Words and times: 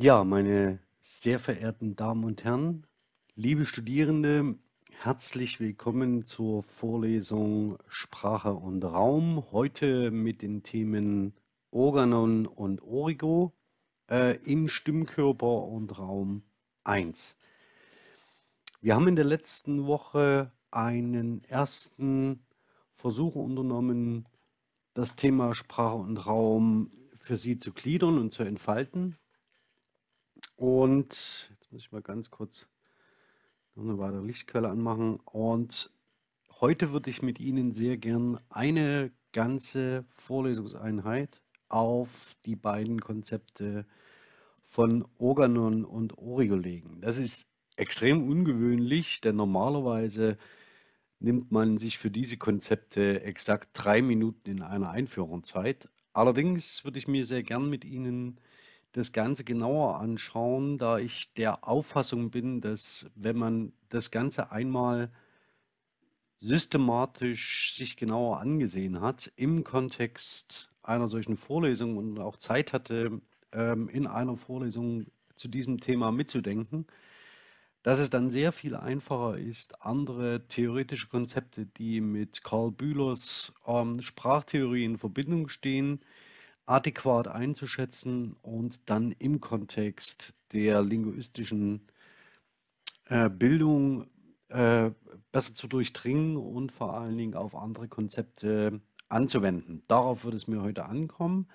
Ja, 0.00 0.22
meine 0.22 0.78
sehr 1.00 1.40
verehrten 1.40 1.96
Damen 1.96 2.22
und 2.22 2.44
Herren, 2.44 2.86
liebe 3.34 3.66
Studierende, 3.66 4.54
herzlich 4.92 5.58
willkommen 5.58 6.24
zur 6.24 6.62
Vorlesung 6.62 7.78
Sprache 7.88 8.54
und 8.54 8.84
Raum. 8.84 9.42
Heute 9.50 10.12
mit 10.12 10.40
den 10.40 10.62
Themen 10.62 11.34
Organon 11.72 12.46
und 12.46 12.80
Origo 12.80 13.52
äh, 14.08 14.36
in 14.44 14.68
Stimmkörper 14.68 15.64
und 15.64 15.98
Raum 15.98 16.44
1. 16.84 17.36
Wir 18.80 18.94
haben 18.94 19.08
in 19.08 19.16
der 19.16 19.24
letzten 19.24 19.86
Woche 19.86 20.52
einen 20.70 21.42
ersten 21.42 22.46
Versuch 22.94 23.34
unternommen, 23.34 24.28
das 24.94 25.16
Thema 25.16 25.56
Sprache 25.56 25.96
und 25.96 26.18
Raum 26.18 26.92
für 27.18 27.36
Sie 27.36 27.58
zu 27.58 27.72
gliedern 27.72 28.16
und 28.18 28.32
zu 28.32 28.44
entfalten. 28.44 29.16
Und 30.58 31.48
jetzt 31.50 31.72
muss 31.72 31.82
ich 31.82 31.92
mal 31.92 32.02
ganz 32.02 32.32
kurz 32.32 32.66
noch 33.76 33.84
eine 33.84 33.98
weitere 33.98 34.26
Lichtquelle 34.26 34.68
anmachen. 34.68 35.20
Und 35.20 35.92
heute 36.60 36.90
würde 36.90 37.10
ich 37.10 37.22
mit 37.22 37.38
Ihnen 37.38 37.72
sehr 37.72 37.96
gern 37.96 38.40
eine 38.50 39.12
ganze 39.32 40.04
Vorlesungseinheit 40.16 41.40
auf 41.68 42.34
die 42.44 42.56
beiden 42.56 43.00
Konzepte 43.00 43.86
von 44.66 45.06
Organon 45.18 45.84
und 45.84 46.18
Origo 46.18 46.56
legen. 46.56 47.00
Das 47.02 47.18
ist 47.18 47.46
extrem 47.76 48.28
ungewöhnlich, 48.28 49.20
denn 49.20 49.36
normalerweise 49.36 50.38
nimmt 51.20 51.52
man 51.52 51.78
sich 51.78 51.98
für 51.98 52.10
diese 52.10 52.36
Konzepte 52.36 53.22
exakt 53.22 53.68
drei 53.74 54.02
Minuten 54.02 54.50
in 54.50 54.62
einer 54.62 54.90
Einführung 54.90 55.44
Zeit. 55.44 55.88
Allerdings 56.12 56.84
würde 56.84 56.98
ich 56.98 57.06
mir 57.06 57.24
sehr 57.26 57.44
gern 57.44 57.70
mit 57.70 57.84
Ihnen 57.84 58.40
das 58.98 59.12
Ganze 59.12 59.44
genauer 59.44 60.00
anschauen, 60.00 60.76
da 60.76 60.98
ich 60.98 61.32
der 61.34 61.66
Auffassung 61.66 62.30
bin, 62.30 62.60
dass 62.60 63.08
wenn 63.14 63.38
man 63.38 63.72
das 63.88 64.10
Ganze 64.10 64.50
einmal 64.50 65.10
systematisch 66.38 67.74
sich 67.74 67.96
genauer 67.96 68.40
angesehen 68.40 69.00
hat, 69.00 69.32
im 69.36 69.64
Kontext 69.64 70.70
einer 70.82 71.08
solchen 71.08 71.36
Vorlesung 71.36 71.96
und 71.96 72.18
auch 72.18 72.36
Zeit 72.36 72.72
hatte, 72.72 73.20
ähm, 73.52 73.88
in 73.88 74.06
einer 74.06 74.36
Vorlesung 74.36 75.06
zu 75.36 75.48
diesem 75.48 75.80
Thema 75.80 76.10
mitzudenken, 76.10 76.86
dass 77.82 78.00
es 78.00 78.10
dann 78.10 78.30
sehr 78.30 78.52
viel 78.52 78.74
einfacher 78.74 79.38
ist, 79.38 79.82
andere 79.82 80.46
theoretische 80.48 81.08
Konzepte, 81.08 81.66
die 81.66 82.00
mit 82.00 82.42
Karl 82.42 82.72
Bühlers 82.72 83.52
ähm, 83.66 84.02
Sprachtheorie 84.02 84.84
in 84.84 84.98
Verbindung 84.98 85.48
stehen, 85.48 86.00
adäquat 86.68 87.28
einzuschätzen 87.28 88.36
und 88.42 88.90
dann 88.90 89.12
im 89.12 89.40
Kontext 89.40 90.34
der 90.52 90.82
linguistischen 90.82 91.86
äh, 93.06 93.30
Bildung 93.30 94.06
äh, 94.48 94.90
besser 95.32 95.54
zu 95.54 95.66
durchdringen 95.66 96.36
und 96.36 96.72
vor 96.72 96.94
allen 96.94 97.16
Dingen 97.16 97.34
auf 97.34 97.54
andere 97.54 97.88
Konzepte 97.88 98.80
anzuwenden. 99.08 99.82
Darauf 99.88 100.24
wird 100.24 100.34
es 100.34 100.46
mir 100.46 100.62
heute 100.62 100.84
ankommen. 100.84 101.48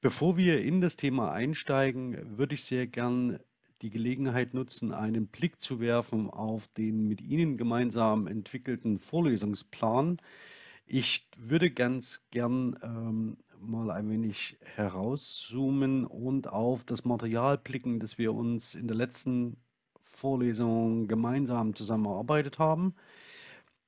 Bevor 0.00 0.36
wir 0.36 0.62
in 0.62 0.80
das 0.80 0.96
Thema 0.96 1.32
einsteigen, 1.32 2.38
würde 2.38 2.54
ich 2.54 2.64
sehr 2.64 2.86
gern 2.86 3.38
die 3.82 3.90
Gelegenheit 3.90 4.54
nutzen, 4.54 4.92
einen 4.92 5.26
Blick 5.26 5.60
zu 5.60 5.80
werfen 5.80 6.30
auf 6.30 6.66
den 6.68 7.08
mit 7.08 7.20
Ihnen 7.20 7.58
gemeinsam 7.58 8.26
entwickelten 8.26 8.98
Vorlesungsplan. 8.98 10.18
Ich 10.86 11.28
würde 11.36 11.70
ganz 11.70 12.22
gern 12.30 12.78
ähm, 12.82 13.36
mal 13.60 13.90
ein 13.90 14.08
wenig 14.10 14.56
herauszoomen 14.62 16.04
und 16.06 16.48
auf 16.48 16.84
das 16.84 17.04
Material 17.04 17.58
blicken, 17.58 18.00
das 18.00 18.18
wir 18.18 18.34
uns 18.34 18.74
in 18.74 18.86
der 18.88 18.96
letzten 18.96 19.56
Vorlesung 20.02 21.08
gemeinsam 21.08 21.74
zusammen 21.74 22.06
erarbeitet 22.06 22.58
haben. 22.58 22.94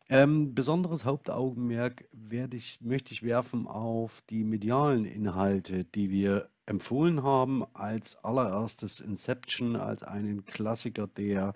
Ähm, 0.09 0.55
besonderes 0.55 1.05
Hauptaugenmerk 1.05 2.09
ich, 2.53 2.81
möchte 2.81 3.12
ich 3.12 3.22
werfen 3.22 3.66
auf 3.66 4.22
die 4.31 4.44
medialen 4.44 5.05
Inhalte, 5.05 5.84
die 5.84 6.10
wir 6.10 6.49
empfohlen 6.66 7.22
haben. 7.22 7.65
Als 7.75 8.16
allererstes 8.25 9.00
Inception 9.00 9.75
als 9.75 10.03
einen 10.03 10.44
Klassiker, 10.44 11.09
der 11.09 11.55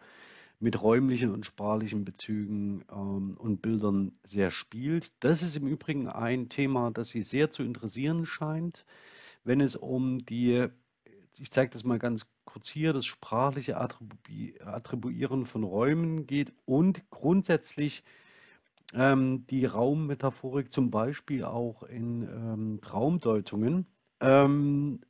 mit 0.60 0.80
räumlichen 0.80 1.32
und 1.32 1.46
sprachlichen 1.46 2.04
Bezügen 2.04 2.84
ähm, 2.92 3.36
und 3.38 3.62
Bildern 3.62 4.12
sehr 4.22 4.50
spielt. 4.50 5.12
Das 5.20 5.42
ist 5.42 5.56
im 5.56 5.66
Übrigen 5.66 6.06
ein 6.06 6.50
Thema, 6.50 6.90
das 6.90 7.08
Sie 7.08 7.22
sehr 7.22 7.50
zu 7.50 7.62
interessieren 7.62 8.26
scheint, 8.26 8.84
wenn 9.42 9.62
es 9.62 9.74
um 9.74 10.24
die, 10.26 10.68
ich 11.38 11.50
zeige 11.50 11.72
das 11.72 11.82
mal 11.82 11.98
ganz 11.98 12.26
kurz 12.44 12.68
hier, 12.68 12.92
das 12.92 13.06
sprachliche 13.06 13.78
Attribu 13.78 14.16
Attribuieren 14.64 15.46
von 15.46 15.64
Räumen 15.64 16.26
geht 16.26 16.52
und 16.66 17.08
grundsätzlich 17.10 18.04
ähm, 18.92 19.46
die 19.48 19.64
Raummetaphorik 19.64 20.72
zum 20.72 20.90
Beispiel 20.90 21.44
auch 21.44 21.84
in 21.84 22.22
ähm, 22.22 22.80
Traumdeutungen. 22.82 23.86
Ähm, 24.20 25.00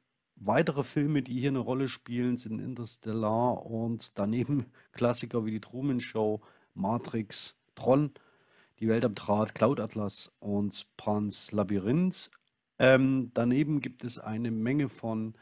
Weitere 0.42 0.84
Filme, 0.84 1.22
die 1.22 1.38
hier 1.38 1.50
eine 1.50 1.58
Rolle 1.58 1.86
spielen, 1.86 2.38
sind 2.38 2.60
Interstellar 2.60 3.66
und 3.66 4.18
daneben 4.18 4.64
Klassiker 4.92 5.44
wie 5.44 5.50
die 5.50 5.60
Truman 5.60 6.00
Show, 6.00 6.40
Matrix, 6.72 7.54
Tron, 7.74 8.10
Die 8.78 8.88
Welt 8.88 9.04
am 9.04 9.14
Draht, 9.14 9.54
Cloud 9.54 9.80
Atlas 9.80 10.32
und 10.40 10.86
Pans 10.96 11.52
Labyrinth. 11.52 12.30
Ähm, 12.78 13.30
daneben 13.34 13.82
gibt 13.82 14.02
es 14.02 14.18
eine 14.18 14.50
Menge 14.50 14.88
von 14.88 15.34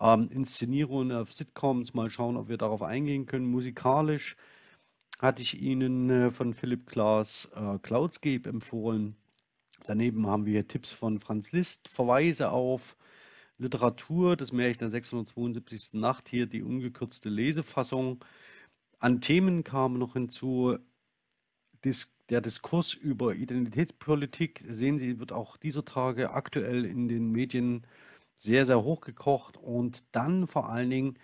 ähm, 0.00 0.28
Inszenierungen 0.32 1.16
auf 1.16 1.32
Sitcoms. 1.32 1.94
Mal 1.94 2.10
schauen, 2.10 2.36
ob 2.36 2.48
wir 2.48 2.58
darauf 2.58 2.82
eingehen 2.82 3.26
können. 3.26 3.46
Musikalisch 3.46 4.36
hatte 5.20 5.42
ich 5.42 5.62
Ihnen 5.62 6.10
äh, 6.10 6.30
von 6.32 6.54
Philipp 6.54 6.86
Glass 6.86 7.48
äh, 7.54 7.78
Cloudscape 7.78 8.48
empfohlen. 8.48 9.14
Daneben 9.86 10.26
haben 10.26 10.44
wir 10.44 10.66
Tipps 10.66 10.90
von 10.90 11.20
Franz 11.20 11.52
Liszt, 11.52 11.86
Verweise 11.86 12.50
auf 12.50 12.96
Literatur, 13.58 14.36
das 14.36 14.52
Märchen 14.52 14.80
der 14.80 14.90
672. 14.90 15.94
Nacht, 15.94 16.28
hier 16.28 16.46
die 16.46 16.62
ungekürzte 16.62 17.28
Lesefassung. 17.28 18.24
An 18.98 19.20
Themen 19.20 19.62
kam 19.64 19.98
noch 19.98 20.14
hinzu 20.14 20.78
der 22.30 22.40
Diskurs 22.40 22.94
über 22.94 23.34
Identitätspolitik. 23.34 24.64
Sehen 24.68 24.98
Sie, 24.98 25.18
wird 25.18 25.32
auch 25.32 25.56
dieser 25.56 25.84
Tage 25.84 26.30
aktuell 26.30 26.84
in 26.84 27.08
den 27.08 27.30
Medien 27.30 27.86
sehr, 28.36 28.66
sehr 28.66 28.82
hochgekocht. 28.82 29.56
Und 29.56 30.02
dann 30.12 30.46
vor 30.46 30.70
allen 30.70 30.90
Dingen 30.90 31.18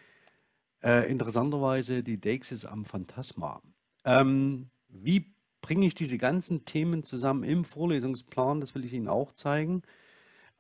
äh, 0.83 1.11
interessanterweise 1.11 2.03
die 2.03 2.21
Deixis 2.21 2.65
am 2.65 2.85
Phantasma. 2.85 3.63
Ähm, 4.05 4.69
wie 4.89 5.33
bringe 5.63 5.87
ich 5.87 5.95
diese 5.95 6.19
ganzen 6.19 6.65
Themen 6.65 7.03
zusammen 7.03 7.43
im 7.43 7.65
Vorlesungsplan? 7.65 8.61
Das 8.61 8.75
will 8.75 8.85
ich 8.85 8.93
Ihnen 8.93 9.09
auch 9.09 9.33
zeigen 9.33 9.83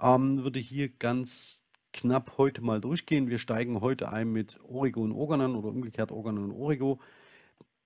ähm, 0.00 0.42
würde 0.42 0.58
hier 0.58 0.88
ganz 0.88 1.64
knapp 1.92 2.38
heute 2.38 2.62
mal 2.62 2.80
durchgehen. 2.80 3.28
Wir 3.28 3.38
steigen 3.38 3.80
heute 3.80 4.10
ein 4.10 4.32
mit 4.32 4.58
Origo 4.62 5.02
und 5.02 5.12
Organon 5.12 5.56
oder 5.56 5.68
umgekehrt 5.68 6.12
Organon 6.12 6.50
und 6.50 6.52
Origo. 6.52 7.00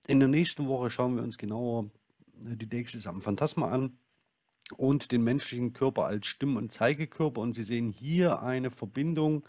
In 0.06 0.20
der 0.20 0.28
nächsten 0.28 0.68
Woche 0.68 0.90
schauen 0.90 1.16
wir 1.16 1.22
uns 1.22 1.38
genauer 1.38 1.90
äh, 2.44 2.56
die 2.56 2.68
Deixis 2.68 3.06
am 3.06 3.22
Phantasma 3.22 3.70
an 3.70 3.98
und 4.76 5.12
den 5.12 5.22
menschlichen 5.22 5.72
Körper 5.72 6.04
als 6.04 6.26
Stimm- 6.26 6.56
und 6.56 6.72
Zeigekörper. 6.72 7.40
Und 7.40 7.54
Sie 7.54 7.64
sehen 7.64 7.90
hier 7.90 8.42
eine 8.42 8.70
Verbindung 8.70 9.44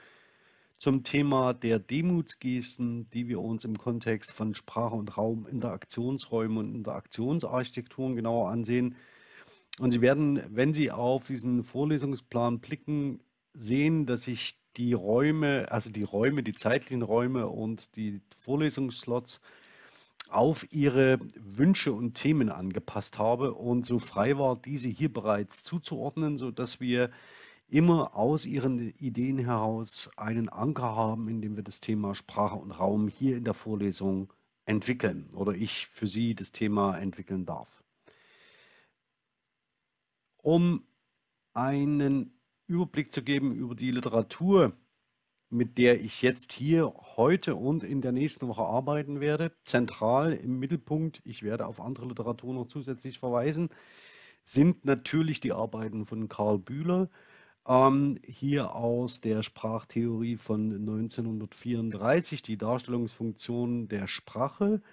zum 0.77 1.03
Thema 1.03 1.53
der 1.53 1.79
Demutsgesten, 1.79 3.09
die 3.11 3.27
wir 3.27 3.41
uns 3.41 3.63
im 3.63 3.77
Kontext 3.77 4.31
von 4.31 4.53
Sprache 4.55 4.95
und 4.95 5.17
Raum, 5.17 5.47
Interaktionsräumen 5.47 6.57
und 6.57 6.75
Interaktionsarchitekturen 6.75 8.15
genauer 8.15 8.49
ansehen. 8.49 8.95
Und 9.79 9.91
Sie 9.91 10.01
werden, 10.01 10.41
wenn 10.49 10.73
Sie 10.73 10.91
auf 10.91 11.25
diesen 11.27 11.63
Vorlesungsplan 11.63 12.59
blicken, 12.59 13.19
sehen, 13.53 14.05
dass 14.05 14.27
ich 14.27 14.57
die 14.77 14.93
Räume, 14.93 15.71
also 15.71 15.89
die 15.89 16.03
Räume, 16.03 16.43
die 16.43 16.53
zeitlichen 16.53 17.01
Räume 17.01 17.47
und 17.47 17.95
die 17.95 18.21
Vorlesungsslots 18.39 19.41
auf 20.29 20.65
Ihre 20.71 21.19
Wünsche 21.35 21.93
und 21.93 22.15
Themen 22.15 22.49
angepasst 22.49 23.19
habe 23.19 23.53
und 23.53 23.85
so 23.85 23.99
frei 23.99 24.37
war, 24.37 24.55
diese 24.55 24.89
hier 24.89 25.11
bereits 25.11 25.63
zuzuordnen, 25.63 26.37
sodass 26.37 26.79
wir 26.79 27.11
immer 27.67 28.15
aus 28.15 28.45
Ihren 28.45 28.93
Ideen 28.97 29.37
heraus 29.37 30.09
einen 30.17 30.49
Anker 30.49 30.95
haben, 30.95 31.29
in 31.29 31.41
dem 31.41 31.55
wir 31.55 31.63
das 31.63 31.81
Thema 31.81 32.15
Sprache 32.15 32.55
und 32.55 32.71
Raum 32.71 33.07
hier 33.07 33.37
in 33.37 33.43
der 33.43 33.53
Vorlesung 33.53 34.31
entwickeln 34.65 35.29
oder 35.33 35.53
ich 35.53 35.87
für 35.87 36.07
Sie 36.07 36.35
das 36.35 36.51
Thema 36.51 36.97
entwickeln 36.97 37.45
darf. 37.45 37.84
Um 40.45 40.83
einen 41.53 42.39
Überblick 42.67 43.11
zu 43.11 43.23
geben 43.23 43.55
über 43.55 43.73
die 43.73 43.89
Literatur, 43.89 44.73
mit 45.49 45.79
der 45.79 45.99
ich 45.99 46.21
jetzt 46.21 46.53
hier 46.53 46.93
heute 47.15 47.55
und 47.55 47.83
in 47.83 47.99
der 48.01 48.11
nächsten 48.11 48.47
Woche 48.47 48.61
arbeiten 48.61 49.19
werde. 49.19 49.53
Zentral 49.63 50.33
im 50.33 50.59
Mittelpunkt, 50.59 51.19
ich 51.25 51.41
werde 51.41 51.65
auf 51.65 51.81
andere 51.81 52.05
Literatur 52.05 52.53
noch 52.53 52.67
zusätzlich 52.67 53.17
verweisen, 53.17 53.69
sind 54.43 54.85
natürlich 54.85 55.39
die 55.39 55.51
Arbeiten 55.51 56.05
von 56.05 56.29
Karl 56.29 56.59
Bühler. 56.59 57.09
ähm, 57.67 58.19
hier 58.23 58.75
aus 58.75 59.21
der 59.21 59.41
Sprachtheorie 59.41 60.37
von 60.37 60.71
1934, 60.73 62.43
die 62.43 62.57
Darstellungsfunktion 62.57 63.87
der 63.87 64.05
Sprache. 64.05 64.83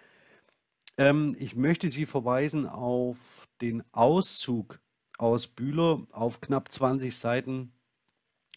Ähm, 0.96 1.36
ich 1.38 1.56
möchte 1.56 1.90
Sie 1.90 2.06
verweisen 2.06 2.66
auf 2.66 3.18
den 3.60 3.82
Auszug 3.92 4.80
aus 5.22 5.46
Bühler 5.46 6.04
auf 6.10 6.40
knapp 6.40 6.72
20 6.72 7.16
Seiten 7.16 7.72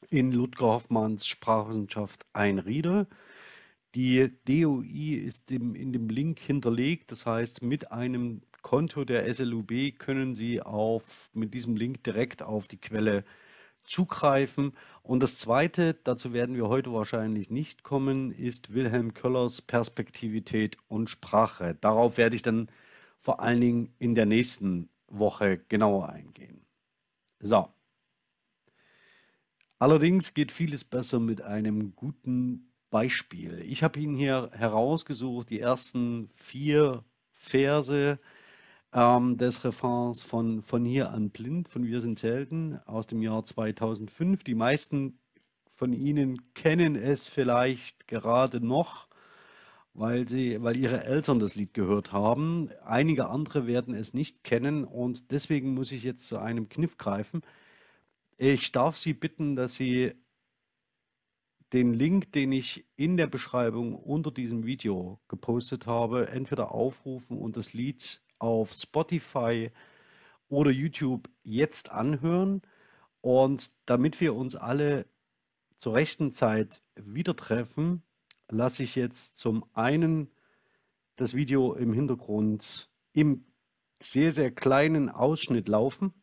in 0.09 0.31
Ludger 0.31 0.65
Hoffmanns 0.65 1.27
Sprachwissenschaft 1.27 2.25
ein 2.33 2.57
Rieder. 2.57 3.05
Die 3.93 4.31
DOI 4.45 5.13
ist 5.13 5.51
im, 5.51 5.75
in 5.75 5.93
dem 5.93 6.09
Link 6.09 6.39
hinterlegt, 6.39 7.11
das 7.11 7.27
heißt, 7.27 7.61
mit 7.61 7.91
einem 7.91 8.41
Konto 8.63 9.05
der 9.05 9.31
SLUB 9.31 9.99
können 9.99 10.33
Sie 10.33 10.59
auf, 10.59 11.29
mit 11.33 11.53
diesem 11.53 11.75
Link 11.75 12.03
direkt 12.03 12.41
auf 12.41 12.67
die 12.67 12.81
Quelle 12.81 13.25
zugreifen. 13.83 14.73
Und 15.03 15.19
das 15.19 15.37
Zweite, 15.37 15.93
dazu 16.03 16.33
werden 16.33 16.55
wir 16.55 16.67
heute 16.67 16.91
wahrscheinlich 16.91 17.51
nicht 17.51 17.83
kommen, 17.83 18.31
ist 18.31 18.73
Wilhelm 18.73 19.13
Köllers 19.13 19.61
Perspektivität 19.61 20.77
und 20.87 21.11
Sprache. 21.11 21.77
Darauf 21.79 22.17
werde 22.17 22.35
ich 22.35 22.41
dann 22.41 22.71
vor 23.19 23.39
allen 23.39 23.61
Dingen 23.61 23.93
in 23.99 24.15
der 24.15 24.25
nächsten 24.25 24.89
Woche 25.07 25.57
genauer 25.69 26.09
eingehen. 26.09 26.65
So. 27.39 27.69
Allerdings 29.79 30.33
geht 30.33 30.51
vieles 30.51 30.83
besser 30.83 31.19
mit 31.19 31.41
einem 31.41 31.95
guten 31.95 32.71
Beispiel. 32.89 33.61
Ich 33.65 33.83
habe 33.83 33.99
Ihnen 33.99 34.15
hier 34.15 34.49
herausgesucht 34.53 35.49
die 35.49 35.59
ersten 35.59 36.29
vier 36.35 37.03
Verse 37.33 38.19
ähm, 38.93 39.37
des 39.37 39.63
Refrains 39.65 40.21
von 40.23 40.61
Von 40.61 40.85
hier 40.85 41.11
an 41.11 41.29
blind 41.29 41.67
von 41.67 41.85
Wir 41.85 42.01
sind 42.01 42.23
Helden 42.23 42.79
aus 42.85 43.05
dem 43.07 43.21
Jahr 43.21 43.43
2005. 43.43 44.43
Die 44.43 44.55
meisten 44.55 45.19
von 45.75 45.91
Ihnen 45.91 46.53
kennen 46.53 46.95
es 46.95 47.27
vielleicht 47.27 48.07
gerade 48.07 48.65
noch, 48.65 49.09
weil, 49.95 50.27
sie, 50.27 50.61
weil 50.61 50.75
ihre 50.75 51.03
Eltern 51.03 51.39
das 51.39 51.55
Lied 51.55 51.73
gehört 51.73 52.11
haben. 52.11 52.69
Einige 52.83 53.29
andere 53.29 53.65
werden 53.65 53.95
es 53.95 54.13
nicht 54.13 54.43
kennen 54.43 54.83
und 54.83 55.31
deswegen 55.31 55.73
muss 55.73 55.91
ich 55.91 56.03
jetzt 56.03 56.27
zu 56.27 56.37
einem 56.37 56.69
Kniff 56.69 56.97
greifen. 56.97 57.41
Ich 58.37 58.73
darf 58.73 58.97
Sie 58.97 59.13
bitten, 59.13 59.55
dass 59.55 59.75
Sie 59.75 60.13
den 61.71 61.93
Link, 61.93 62.33
den 62.33 62.51
ich 62.51 62.85
in 62.97 63.15
der 63.15 63.27
Beschreibung 63.27 63.95
unter 63.95 64.31
diesem 64.31 64.65
Video 64.65 65.19
gepostet 65.29 65.87
habe, 65.87 66.27
entweder 66.27 66.71
aufrufen 66.71 67.37
und 67.37 67.55
das 67.55 67.73
Lied 67.73 68.21
auf 68.37 68.73
Spotify 68.73 69.71
oder 70.49 70.71
YouTube 70.71 71.29
jetzt 71.43 71.89
anhören. 71.89 72.61
Und 73.21 73.71
damit 73.85 74.19
wir 74.19 74.35
uns 74.35 74.55
alle 74.55 75.05
zur 75.79 75.95
rechten 75.95 76.33
Zeit 76.33 76.81
wieder 76.95 77.35
treffen, 77.35 78.03
lasse 78.49 78.83
ich 78.83 78.95
jetzt 78.95 79.37
zum 79.37 79.65
einen 79.73 80.29
das 81.15 81.33
Video 81.33 81.73
im 81.73 81.93
Hintergrund 81.93 82.89
im 83.13 83.45
sehr, 84.01 84.31
sehr 84.31 84.51
kleinen 84.51 85.09
Ausschnitt 85.09 85.67
laufen 85.67 86.13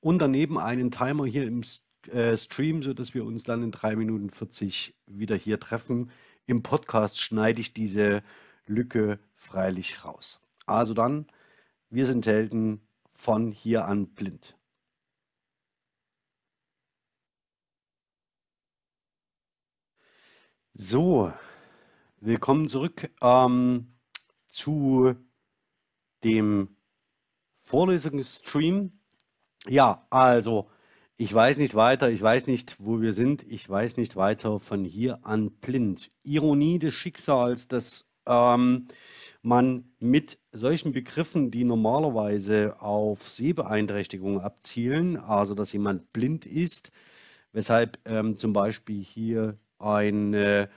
und 0.00 0.18
daneben 0.18 0.58
einen 0.58 0.90
Timer 0.90 1.26
hier 1.26 1.46
im 1.46 1.62
äh, 2.08 2.36
Stream, 2.36 2.82
sodass 2.82 3.14
wir 3.14 3.24
uns 3.24 3.44
dann 3.44 3.62
in 3.62 3.70
3 3.70 3.96
Minuten 3.96 4.30
40 4.30 4.94
wieder 5.06 5.36
hier 5.36 5.60
treffen. 5.60 6.10
Im 6.46 6.62
Podcast 6.62 7.20
schneide 7.20 7.60
ich 7.60 7.72
diese 7.72 8.22
Lücke 8.66 9.20
freilich 9.36 10.04
raus. 10.04 10.40
Also 10.66 10.94
dann, 10.94 11.26
wir 11.90 12.06
sind 12.06 12.26
Helden 12.26 12.80
von 13.14 13.52
hier 13.52 13.86
an 13.86 14.08
blind. 14.08 14.56
So, 20.74 21.30
willkommen 22.20 22.66
zurück 22.66 23.10
ähm, 23.20 23.92
zu 24.48 25.14
dem 26.24 26.76
Vorlesungsstream. 27.60 28.98
Ja, 29.68 30.06
also 30.08 30.70
ich 31.18 31.32
weiß 31.32 31.58
nicht 31.58 31.74
weiter, 31.74 32.10
ich 32.10 32.22
weiß 32.22 32.46
nicht, 32.46 32.76
wo 32.78 33.02
wir 33.02 33.12
sind, 33.12 33.42
ich 33.46 33.68
weiß 33.68 33.98
nicht 33.98 34.16
weiter 34.16 34.60
von 34.60 34.86
hier 34.86 35.26
an 35.26 35.50
blind. 35.50 36.10
Ironie 36.22 36.78
des 36.78 36.94
Schicksals, 36.94 37.68
dass 37.68 38.08
ähm, 38.24 38.88
man 39.42 39.92
mit 39.98 40.38
solchen 40.52 40.92
Begriffen, 40.92 41.50
die 41.50 41.64
normalerweise 41.64 42.80
auf 42.80 43.28
Sehbeeinträchtigungen 43.28 44.40
abzielen, 44.40 45.18
also 45.18 45.54
dass 45.54 45.74
jemand 45.74 46.14
blind 46.14 46.46
ist, 46.46 46.92
weshalb 47.52 47.98
ähm, 48.06 48.38
zum 48.38 48.54
Beispiel 48.54 49.02
hier 49.02 49.58
eine 49.82 50.70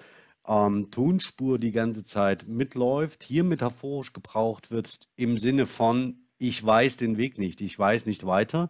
ähm, 0.48 0.92
Tonspur 0.92 1.60
die 1.60 1.72
ganze 1.72 2.04
Zeit 2.04 2.48
mitläuft, 2.48 3.24
hier 3.24 3.44
metaphorisch 3.44 4.14
gebraucht 4.14 4.72
wird 4.72 5.08
im 5.16 5.38
Sinne 5.38 5.66
von, 5.66 6.28
ich 6.38 6.64
weiß 6.64 6.98
den 6.98 7.18
Weg 7.18 7.38
nicht, 7.38 7.62
ich 7.62 7.78
weiß 7.78 8.06
nicht 8.06 8.26
weiter. 8.26 8.70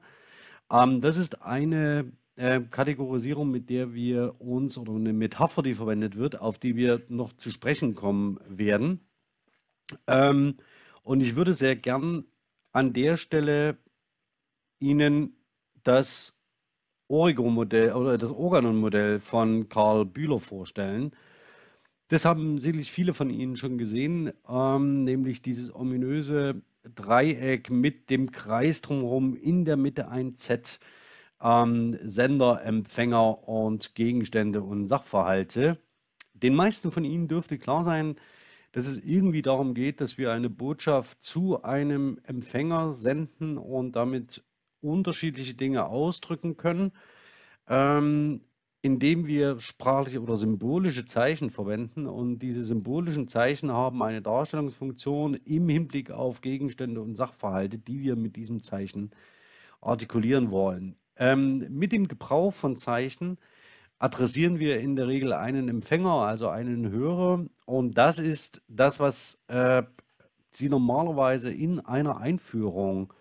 Ähm, 0.72 1.02
das 1.02 1.18
ist 1.18 1.42
eine 1.42 2.12
äh, 2.36 2.62
Kategorisierung, 2.62 3.50
mit 3.50 3.70
der 3.70 3.94
wir 3.94 4.40
uns 4.40 4.78
oder 4.78 4.94
eine 4.94 5.14
Metapher, 5.14 5.64
die 5.64 5.76
verwendet 5.76 6.16
wird, 6.16 6.40
auf 6.40 6.58
die 6.58 6.76
wir 6.76 7.02
noch 7.10 7.34
zu 7.34 7.52
sprechen 7.52 7.96
kommen 7.96 8.40
werden. 8.48 9.02
Ähm, 10.08 10.58
und 11.04 11.22
ich 11.22 11.36
würde 11.36 11.54
sehr 11.54 11.76
gern 11.76 12.26
an 12.72 12.94
der 12.94 13.18
Stelle 13.18 13.78
Ihnen 14.80 15.38
das 15.84 16.35
Origo-Modell 17.08 17.94
oder 17.94 18.18
das 18.18 18.32
Organon-Modell 18.32 19.20
von 19.20 19.70
Karl 19.70 20.06
Bühler 20.06 20.40
vorstellen. 20.40 21.12
Das 22.08 22.26
haben 22.26 22.58
sicherlich 22.60 22.92
viele 22.92 23.14
von 23.14 23.30
Ihnen 23.30 23.56
schon 23.56 23.78
gesehen, 23.78 24.32
ähm, 24.48 25.04
nämlich 25.04 25.42
dieses 25.42 25.74
ominöse 25.74 26.62
Dreieck 26.94 27.70
mit 27.70 28.10
dem 28.10 28.32
Kreis 28.32 28.82
drumherum, 28.82 29.36
in 29.36 29.66
der 29.66 29.78
Mitte 29.78 30.10
ein 30.10 30.36
Z, 30.38 30.80
ähm, 31.42 31.98
Sender, 32.04 32.64
Empfänger 32.64 33.48
und 33.48 33.96
Gegenstände 33.96 34.62
und 34.62 34.88
Sachverhalte. 34.88 35.80
Den 36.34 36.56
meisten 36.56 36.92
von 36.92 37.06
Ihnen 37.06 37.28
dürfte 37.28 37.58
klar 37.58 37.84
sein, 37.84 38.18
dass 38.72 38.88
es 38.88 38.98
irgendwie 38.98 39.42
darum 39.42 39.74
geht, 39.74 40.02
dass 40.02 40.18
wir 40.18 40.32
eine 40.32 40.50
Botschaft 40.50 41.24
zu 41.24 41.64
einem 41.64 42.20
Empfänger 42.24 42.94
senden 42.94 43.58
und 43.58 43.96
damit 43.96 44.44
unterschiedliche 44.86 45.54
Dinge 45.54 45.86
ausdrücken 45.88 46.58
können, 46.58 46.92
ähm, 47.68 48.42
indem 48.82 49.26
wir 49.26 49.60
sprachliche 49.60 50.22
oder 50.22 50.36
symbolische 50.36 51.06
Zeichen 51.06 51.50
verwenden. 51.50 52.06
Und 52.06 52.40
diese 52.40 52.64
symbolischen 52.64 53.28
Zeichen 53.28 53.72
haben 53.72 54.04
eine 54.04 54.22
Darstellungsfunktion 54.22 55.34
im 55.34 55.68
Hinblick 55.68 56.12
auf 56.12 56.42
Gegenstände 56.42 57.02
und 57.02 57.16
Sachverhalte, 57.16 57.80
die 57.80 58.02
wir 58.02 58.16
mit 58.16 58.36
diesem 58.36 58.62
Zeichen 58.62 59.12
artikulieren 59.82 60.52
wollen. 60.52 60.96
Ähm, 61.18 61.66
mit 61.70 61.92
dem 61.92 62.08
Gebrauch 62.08 62.54
von 62.54 62.78
Zeichen 62.78 63.38
adressieren 63.98 64.60
wir 64.60 64.80
in 64.80 64.96
der 64.96 65.08
Regel 65.08 65.34
einen 65.34 65.70
Empfänger, 65.70 66.22
also 66.22 66.50
einen 66.50 66.90
Hörer. 66.90 67.46
Und 67.66 67.98
das 67.98 68.20
ist 68.20 68.62
das, 68.68 69.00
was 69.00 69.40
äh, 69.48 69.84
Sie 70.52 70.70
normalerweise 70.70 71.52
in 71.52 71.80
einer 71.80 72.18
Einführung 72.18 73.14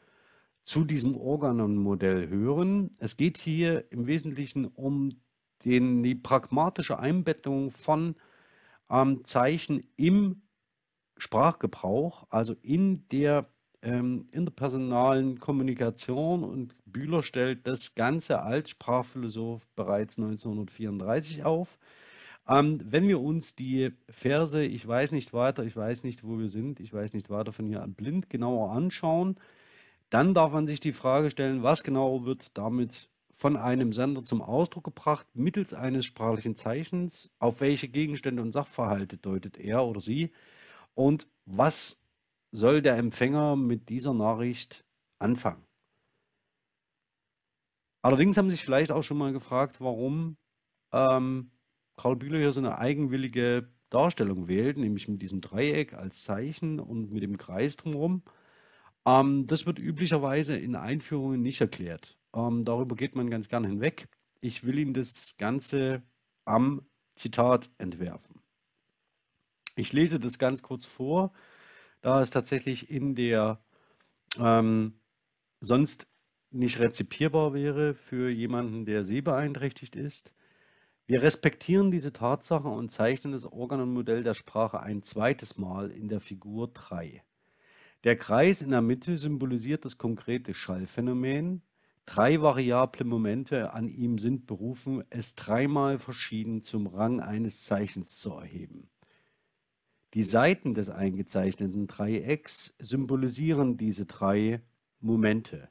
zu 0.64 0.84
diesem 0.84 1.16
Organon-Modell 1.16 2.28
hören. 2.28 2.96
Es 2.98 3.16
geht 3.16 3.38
hier 3.38 3.90
im 3.90 4.06
Wesentlichen 4.06 4.66
um 4.66 5.20
den, 5.64 6.02
die 6.02 6.14
pragmatische 6.14 6.98
Einbettung 6.98 7.70
von 7.70 8.16
ähm, 8.90 9.24
Zeichen 9.24 9.84
im 9.96 10.42
Sprachgebrauch, 11.16 12.26
also 12.30 12.54
in 12.62 13.08
der 13.08 13.48
ähm, 13.82 14.28
interpersonalen 14.32 15.38
Kommunikation 15.38 16.42
und 16.42 16.74
Bühler 16.86 17.22
stellt 17.22 17.66
das 17.66 17.94
Ganze 17.94 18.42
als 18.42 18.70
Sprachphilosoph 18.70 19.66
bereits 19.76 20.18
1934 20.18 21.44
auf. 21.44 21.78
Ähm, 22.48 22.80
wenn 22.84 23.08
wir 23.08 23.20
uns 23.20 23.54
die 23.54 23.92
Verse 24.08 24.62
Ich 24.62 24.86
weiß 24.86 25.12
nicht 25.12 25.32
weiter, 25.32 25.64
ich 25.64 25.76
weiß 25.76 26.02
nicht, 26.02 26.24
wo 26.24 26.38
wir 26.38 26.48
sind, 26.48 26.80
ich 26.80 26.92
weiß 26.92 27.14
nicht 27.14 27.30
weiter 27.30 27.52
von 27.52 27.66
hier 27.66 27.82
an 27.82 27.94
blind 27.94 28.28
genauer 28.28 28.72
anschauen, 28.72 29.36
dann 30.14 30.32
darf 30.32 30.52
man 30.52 30.66
sich 30.68 30.80
die 30.80 30.92
Frage 30.92 31.28
stellen, 31.30 31.64
was 31.64 31.82
genau 31.82 32.24
wird 32.24 32.56
damit 32.56 33.10
von 33.34 33.56
einem 33.56 33.92
Sender 33.92 34.24
zum 34.24 34.42
Ausdruck 34.42 34.84
gebracht 34.84 35.26
mittels 35.34 35.74
eines 35.74 36.06
sprachlichen 36.06 36.54
Zeichens, 36.54 37.34
auf 37.40 37.60
welche 37.60 37.88
Gegenstände 37.88 38.40
und 38.40 38.52
Sachverhalte 38.52 39.18
deutet 39.18 39.58
er 39.58 39.84
oder 39.84 40.00
sie 40.00 40.30
und 40.94 41.26
was 41.46 42.00
soll 42.52 42.80
der 42.80 42.96
Empfänger 42.96 43.56
mit 43.56 43.88
dieser 43.88 44.14
Nachricht 44.14 44.84
anfangen? 45.18 45.66
Allerdings 48.02 48.36
haben 48.36 48.50
Sie 48.50 48.56
sich 48.56 48.64
vielleicht 48.64 48.92
auch 48.92 49.02
schon 49.02 49.18
mal 49.18 49.32
gefragt, 49.32 49.80
warum 49.80 50.36
ähm, 50.92 51.50
Karl 51.96 52.14
Bühler 52.14 52.38
hier 52.38 52.52
so 52.52 52.60
eine 52.60 52.78
eigenwillige 52.78 53.68
Darstellung 53.90 54.46
wählt, 54.46 54.76
nämlich 54.76 55.08
mit 55.08 55.22
diesem 55.22 55.40
Dreieck 55.40 55.94
als 55.94 56.22
Zeichen 56.22 56.78
und 56.78 57.10
mit 57.10 57.22
dem 57.22 57.38
Kreis 57.38 57.76
drumherum. 57.76 58.22
Ähm, 59.06 59.46
das 59.46 59.66
wird 59.66 59.78
üblicherweise 59.78 60.56
in 60.56 60.76
Einführungen 60.76 61.42
nicht 61.42 61.60
erklärt. 61.60 62.16
Ähm, 62.34 62.64
darüber 62.64 62.96
geht 62.96 63.14
man 63.14 63.30
ganz 63.30 63.48
gern 63.48 63.64
hinweg. 63.64 64.08
Ich 64.40 64.64
will 64.64 64.78
Ihnen 64.78 64.94
das 64.94 65.36
Ganze 65.38 66.02
am 66.44 66.86
Zitat 67.16 67.70
entwerfen. 67.78 68.40
Ich 69.76 69.92
lese 69.92 70.20
das 70.20 70.38
ganz 70.38 70.62
kurz 70.62 70.86
vor, 70.86 71.32
da 72.00 72.20
es 72.20 72.30
tatsächlich 72.30 72.90
in 72.90 73.14
der 73.14 73.60
ähm, 74.38 75.00
sonst 75.60 76.06
nicht 76.50 76.78
rezipierbar 76.78 77.54
wäre 77.54 77.94
für 77.94 78.30
jemanden, 78.30 78.84
der 78.84 79.04
sehbeeinträchtigt 79.04 79.96
ist. 79.96 80.32
Wir 81.06 81.22
respektieren 81.22 81.90
diese 81.90 82.12
Tatsache 82.12 82.68
und 82.68 82.90
zeichnen 82.90 83.32
das 83.32 83.44
Organonmodell 83.44 84.22
der 84.22 84.34
Sprache 84.34 84.80
ein 84.80 85.02
zweites 85.02 85.58
Mal 85.58 85.90
in 85.90 86.08
der 86.08 86.20
Figur 86.20 86.68
3. 86.68 87.22
Der 88.04 88.16
Kreis 88.16 88.60
in 88.60 88.68
der 88.70 88.82
Mitte 88.82 89.16
symbolisiert 89.16 89.86
das 89.86 89.96
konkrete 89.96 90.52
Schallphänomen. 90.52 91.62
Drei 92.04 92.42
variable 92.42 93.06
Momente 93.06 93.72
an 93.72 93.88
ihm 93.88 94.18
sind 94.18 94.46
berufen, 94.46 95.02
es 95.08 95.34
dreimal 95.34 95.98
verschieden 95.98 96.62
zum 96.62 96.86
Rang 96.86 97.20
eines 97.20 97.64
Zeichens 97.64 98.18
zu 98.18 98.34
erheben. 98.34 98.90
Die 100.12 100.22
Seiten 100.22 100.74
des 100.74 100.90
eingezeichneten 100.90 101.86
Dreiecks 101.86 102.74
symbolisieren 102.78 103.78
diese 103.78 104.04
drei 104.04 104.60
Momente. 105.00 105.70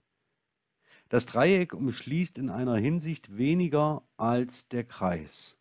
Das 1.10 1.28
Dreieck 1.28 1.75
umschließt 1.75 2.40
in 2.40 2.50
einer 2.50 2.78
Hinsicht 2.78 3.38
weniger 3.38 4.02
als 4.18 4.68
der 4.70 4.86
Kreis. 4.86 5.56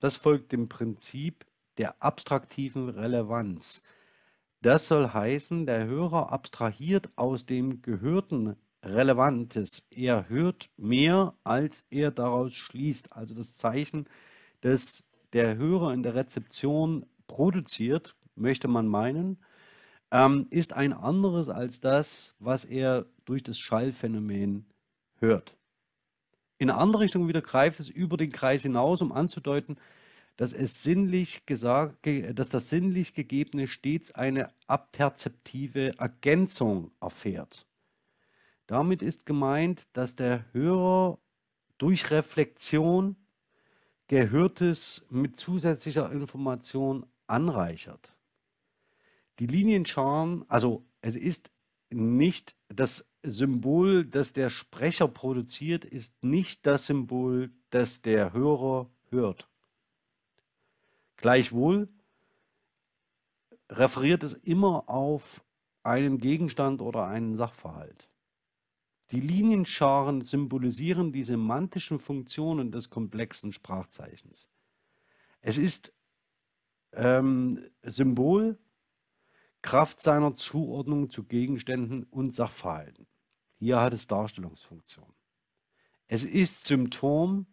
Das 0.00 0.16
folgt 0.16 0.52
dem 0.52 0.70
Prinzip 0.70 1.44
der 1.76 2.02
abstraktiven 2.02 2.88
Relevanz. 2.88 3.82
Das 4.62 4.86
soll 4.86 5.08
heißen, 5.08 5.66
der 5.66 5.86
Hörer 5.86 6.30
abstrahiert 6.30 7.10
aus 7.16 7.44
dem 7.44 7.82
Gehörten 7.82 8.54
Relevantes. 8.84 9.82
Er 9.90 10.28
hört 10.28 10.70
mehr, 10.76 11.34
als 11.42 11.84
er 11.90 12.12
daraus 12.12 12.54
schließt. 12.54 13.12
Also 13.12 13.34
das 13.34 13.56
Zeichen, 13.56 14.06
das 14.60 15.02
der 15.32 15.56
Hörer 15.56 15.92
in 15.92 16.04
der 16.04 16.14
Rezeption 16.14 17.06
produziert, 17.26 18.14
möchte 18.36 18.68
man 18.68 18.86
meinen, 18.86 19.38
ähm, 20.12 20.46
ist 20.50 20.74
ein 20.74 20.92
anderes 20.92 21.48
als 21.48 21.80
das, 21.80 22.36
was 22.38 22.64
er 22.64 23.06
durch 23.24 23.42
das 23.42 23.58
Schallphänomen 23.58 24.66
hört. 25.18 25.56
In 26.58 26.70
eine 26.70 26.78
andere 26.78 27.02
Richtung 27.02 27.26
wieder 27.26 27.42
greift 27.42 27.80
es 27.80 27.88
über 27.88 28.16
den 28.16 28.30
Kreis 28.30 28.62
hinaus, 28.62 29.02
um 29.02 29.10
anzudeuten, 29.10 29.76
dass, 30.36 30.52
es 30.52 30.82
sinnlich 30.82 31.46
gesagt, 31.46 32.06
dass 32.34 32.48
das 32.48 32.68
sinnlich 32.68 33.14
Gegebene 33.14 33.68
stets 33.68 34.12
eine 34.12 34.52
aperzeptive 34.66 35.98
Ergänzung 35.98 36.90
erfährt. 37.00 37.66
Damit 38.66 39.02
ist 39.02 39.26
gemeint, 39.26 39.86
dass 39.92 40.16
der 40.16 40.46
Hörer 40.52 41.18
durch 41.78 42.10
Reflexion 42.10 43.16
Gehörtes 44.08 45.06
mit 45.10 45.38
zusätzlicher 45.38 46.10
Information 46.12 47.06
anreichert. 47.26 48.12
Die 49.38 49.46
Linienscharen, 49.46 50.44
also 50.48 50.84
es 51.00 51.16
ist 51.16 51.50
nicht 51.90 52.54
das 52.68 53.08
Symbol, 53.22 54.04
das 54.04 54.32
der 54.32 54.50
Sprecher 54.50 55.08
produziert, 55.08 55.84
ist 55.84 56.22
nicht 56.22 56.66
das 56.66 56.86
Symbol, 56.86 57.50
das 57.70 58.02
der 58.02 58.32
Hörer 58.32 58.90
hört. 59.10 59.48
Gleichwohl 61.22 61.88
referiert 63.70 64.24
es 64.24 64.34
immer 64.34 64.88
auf 64.88 65.44
einen 65.84 66.18
Gegenstand 66.18 66.82
oder 66.82 67.06
einen 67.06 67.36
Sachverhalt. 67.36 68.10
Die 69.12 69.20
Linienscharen 69.20 70.22
symbolisieren 70.22 71.12
die 71.12 71.22
semantischen 71.22 72.00
Funktionen 72.00 72.72
des 72.72 72.90
komplexen 72.90 73.52
Sprachzeichens. 73.52 74.48
Es 75.40 75.58
ist 75.58 75.94
ähm, 76.92 77.70
Symbol 77.82 78.58
Kraft 79.62 80.02
seiner 80.02 80.34
Zuordnung 80.34 81.08
zu 81.08 81.22
Gegenständen 81.22 82.02
und 82.02 82.34
Sachverhalten. 82.34 83.06
Hier 83.60 83.80
hat 83.80 83.92
es 83.92 84.08
Darstellungsfunktion. 84.08 85.14
Es 86.08 86.24
ist 86.24 86.64
Symptom, 86.64 87.46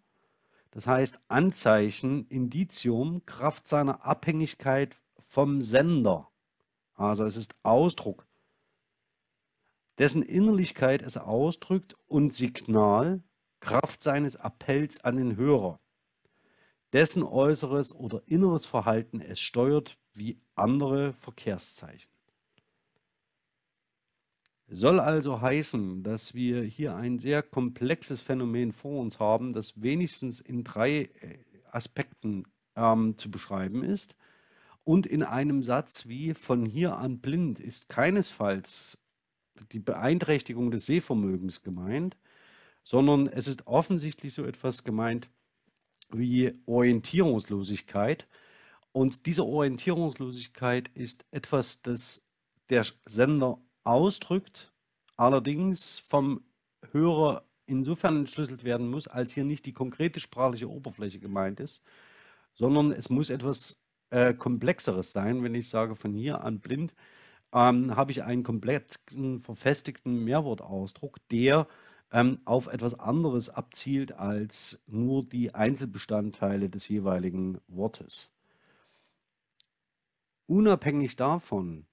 das 0.72 0.88
heißt 0.88 1.20
Anzeichen, 1.28 2.28
Indizium, 2.28 3.26
Kraft 3.26 3.68
seiner 3.68 4.06
Abhängigkeit 4.06 4.96
vom 5.28 5.62
Sender. 5.62 6.30
Also 6.96 7.26
es 7.26 7.36
ist 7.36 7.56
Ausdruck, 7.64 8.28
dessen 9.98 10.24
Innerlichkeit 10.24 11.02
es 11.02 11.18
ausdrückt 11.18 11.96
und 12.08 12.34
Signal, 12.34 13.24
Kraft 13.60 14.04
seines 14.04 14.36
Appells 14.38 15.04
an 15.04 15.18
den 15.18 15.36
Hörer 15.36 15.80
dessen 16.94 17.24
äußeres 17.24 17.94
oder 17.94 18.24
inneres 18.26 18.66
Verhalten 18.66 19.22
es 19.22 19.40
steuert 19.40 19.98
wie 20.14 20.40
andere 20.56 21.14
Verkehrszeichen. 21.14 22.09
Soll 24.72 25.00
also 25.00 25.42
heißen, 25.42 26.04
dass 26.04 26.36
wir 26.36 26.62
hier 26.62 26.96
ein 26.96 27.18
sehr 27.18 27.42
komplexes 27.42 28.22
Phänomen 28.22 28.72
vor 28.72 29.02
uns 29.02 29.20
haben, 29.20 29.54
das 29.54 29.82
wenigstens 29.82 30.40
in 30.40 30.64
drei 30.64 31.10
äh, 31.22 31.40
Aspekten 31.72 32.46
ähm, 32.76 33.18
zu 33.18 33.32
beschreiben 33.32 33.84
ist. 33.84 34.16
Und 34.84 35.08
in 35.08 35.24
einem 35.24 35.64
Satz 35.64 36.08
wie 36.08 36.36
von 36.36 36.66
hier 36.66 36.98
an 36.98 37.20
blind 37.20 37.60
ist 37.60 37.90
keinesfalls 37.90 39.00
die 39.72 39.80
Beeinträchtigung 39.80 40.70
des 40.70 40.86
Sehvermögens 40.86 41.64
gemeint, 41.64 42.16
sondern 42.84 43.28
es 43.28 43.48
ist 43.48 43.66
offensichtlich 43.66 44.34
so 44.34 44.46
etwas 44.46 44.84
gemeint 44.84 45.30
wie 46.12 46.54
Orientierungslosigkeit. 46.68 48.28
Und 48.92 49.26
diese 49.26 49.46
Orientierungslosigkeit 49.46 50.90
ist 50.90 51.26
etwas, 51.32 51.82
das 51.82 52.24
der 52.70 52.86
Sender 53.06 53.60
ausdrückt, 53.90 54.72
allerdings 55.18 56.00
vom 56.10 56.44
Hörer 56.92 57.44
insofern 57.66 58.18
entschlüsselt 58.18 58.64
werden 58.64 58.90
muss, 58.90 59.08
als 59.08 59.32
hier 59.32 59.44
nicht 59.44 59.66
die 59.66 59.74
konkrete 59.74 60.20
sprachliche 60.20 60.70
Oberfläche 60.70 61.20
gemeint 61.20 61.60
ist, 61.60 61.84
sondern 62.54 62.92
es 62.92 63.10
muss 63.10 63.32
etwas 63.32 63.82
äh, 64.12 64.34
Komplexeres 64.36 65.12
sein. 65.12 65.44
Wenn 65.44 65.56
ich 65.56 65.70
sage 65.70 65.96
von 65.96 66.14
hier 66.14 66.42
an 66.44 66.60
blind, 66.60 66.94
ähm, 67.52 67.96
habe 67.96 68.12
ich 68.12 68.24
einen 68.24 68.44
kompletten, 68.44 69.42
verfestigten 69.42 70.24
Mehrwortausdruck, 70.24 71.18
der 71.30 71.68
ähm, 72.12 72.40
auf 72.46 72.68
etwas 72.68 73.00
anderes 73.00 73.50
abzielt 73.50 74.12
als 74.12 74.80
nur 74.86 75.24
die 75.24 75.56
Einzelbestandteile 75.56 76.70
des 76.70 76.88
jeweiligen 76.88 77.60
Wortes. 77.68 78.32
Unabhängig 80.46 81.16
davon 81.16 81.88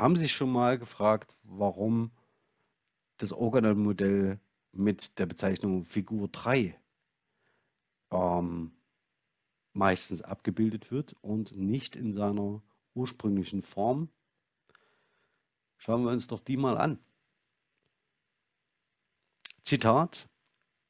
haben 0.00 0.16
Sie 0.16 0.22
sich 0.22 0.32
schon 0.32 0.50
mal 0.50 0.78
gefragt, 0.78 1.36
warum 1.42 2.10
das 3.18 3.32
Organel-Modell 3.32 4.40
mit 4.72 5.18
der 5.18 5.26
Bezeichnung 5.26 5.84
Figur 5.84 6.28
3 6.28 6.78
ähm, 8.10 8.72
meistens 9.74 10.22
abgebildet 10.22 10.90
wird 10.90 11.14
und 11.20 11.54
nicht 11.54 11.96
in 11.96 12.14
seiner 12.14 12.62
ursprünglichen 12.94 13.62
Form. 13.62 14.08
Schauen 15.76 16.04
wir 16.04 16.10
uns 16.12 16.28
doch 16.28 16.40
die 16.40 16.56
mal 16.56 16.78
an. 16.78 16.98
Zitat: 19.64 20.28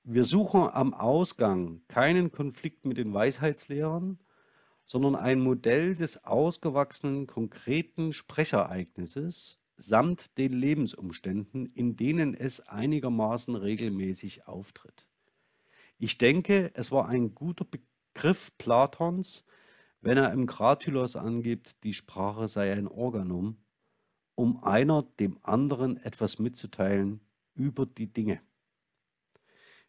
Wir 0.05 0.25
suchen 0.25 0.69
am 0.69 0.95
Ausgang 0.95 1.83
keinen 1.89 2.31
Konflikt 2.31 2.85
mit 2.85 2.97
den 2.97 3.13
Weisheitslehrern, 3.13 4.21
sondern 4.91 5.15
ein 5.15 5.39
Modell 5.39 5.95
des 5.95 6.25
ausgewachsenen 6.25 7.29
konkreten 7.29 8.13
Sprechereignisses 8.13 9.63
samt 9.77 10.37
den 10.37 10.53
Lebensumständen, 10.53 11.67
in 11.67 11.95
denen 11.95 12.35
es 12.35 12.59
einigermaßen 12.67 13.55
regelmäßig 13.55 14.49
auftritt. 14.49 15.07
Ich 15.99 16.19
denke, 16.19 16.73
es 16.75 16.91
war 16.91 17.09
ein 17.09 17.37
guter 17.37 17.65
Begriff 17.65 18.51
Platons, 18.59 19.45
wenn 20.01 20.19
er 20.19 20.33
im 20.33 20.49
Kratylos 20.49 21.15
angibt, 21.15 21.85
die 21.85 21.95
Sprache 21.95 22.49
sei 22.49 22.73
ein 22.73 22.89
Organum, 22.89 23.59
um 24.35 24.65
einer 24.65 25.05
dem 25.21 25.39
anderen 25.43 25.99
etwas 25.99 26.41
mitzuteilen 26.41 27.21
über 27.55 27.87
die 27.87 28.09
Dinge. 28.09 28.41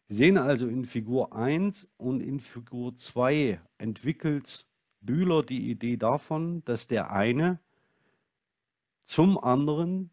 Wir 0.06 0.14
sehen 0.14 0.38
also 0.38 0.68
in 0.68 0.84
Figur 0.84 1.32
1 1.32 1.90
und 1.96 2.20
in 2.20 2.38
Figur 2.38 2.96
2 2.96 3.60
entwickelt 3.78 4.64
Bühler 5.02 5.42
die 5.42 5.70
Idee 5.70 5.96
davon, 5.96 6.64
dass 6.64 6.86
der 6.86 7.10
eine 7.10 7.58
zum 9.04 9.38
anderen 9.38 10.10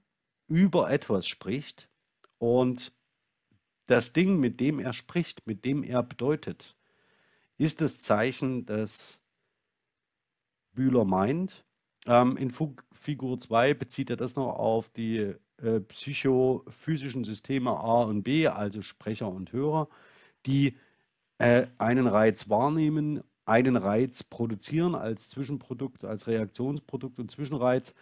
über 0.47 0.89
etwas 0.89 1.27
spricht 1.27 1.89
und 2.37 2.91
das 3.85 4.13
Ding, 4.13 4.39
mit 4.39 4.59
dem 4.59 4.79
er 4.79 4.93
spricht, 4.93 5.45
mit 5.47 5.65
dem 5.65 5.83
er 5.83 6.03
bedeutet, 6.03 6.75
ist 7.57 7.81
das 7.81 7.99
Zeichen, 7.99 8.65
das 8.65 9.19
Bühler 10.73 11.05
meint. 11.05 11.65
Ähm, 12.05 12.37
in 12.37 12.51
Figur 12.93 13.39
2 13.39 13.73
bezieht 13.73 14.09
er 14.09 14.15
das 14.15 14.35
noch 14.35 14.53
auf 14.53 14.89
die 14.89 15.35
äh, 15.57 15.79
psychophysischen 15.81 17.23
Systeme 17.23 17.71
A 17.71 18.03
und 18.03 18.23
B, 18.23 18.47
also 18.47 18.81
Sprecher 18.81 19.27
und 19.27 19.51
Hörer, 19.51 19.89
die 20.45 20.77
äh, 21.37 21.67
einen 21.77 22.07
Reiz 22.07 22.47
wahrnehmen, 22.47 23.23
einen 23.49 23.75
Reiz 23.75 24.23
produzieren 24.23 24.95
als 24.95 25.27
Zwischenprodukt, 25.29 26.05
als 26.05 26.27
Reaktionsprodukt 26.27 27.19
und 27.19 27.31
Zwischenreiz 27.31 27.95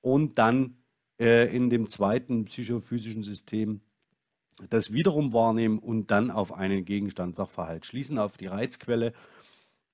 und 0.00 0.38
dann 0.38 0.78
äh, 1.20 1.54
in 1.54 1.68
dem 1.70 1.86
zweiten 1.86 2.46
psychophysischen 2.46 3.22
System 3.22 3.82
das 4.70 4.90
wiederum 4.90 5.34
wahrnehmen 5.34 5.78
und 5.78 6.10
dann 6.10 6.30
auf 6.30 6.52
einen 6.52 6.86
Gegenstand, 6.86 7.36
Sachverhalt 7.36 7.84
schließen, 7.84 8.18
auf 8.18 8.38
die 8.38 8.46
Reizquelle. 8.46 9.12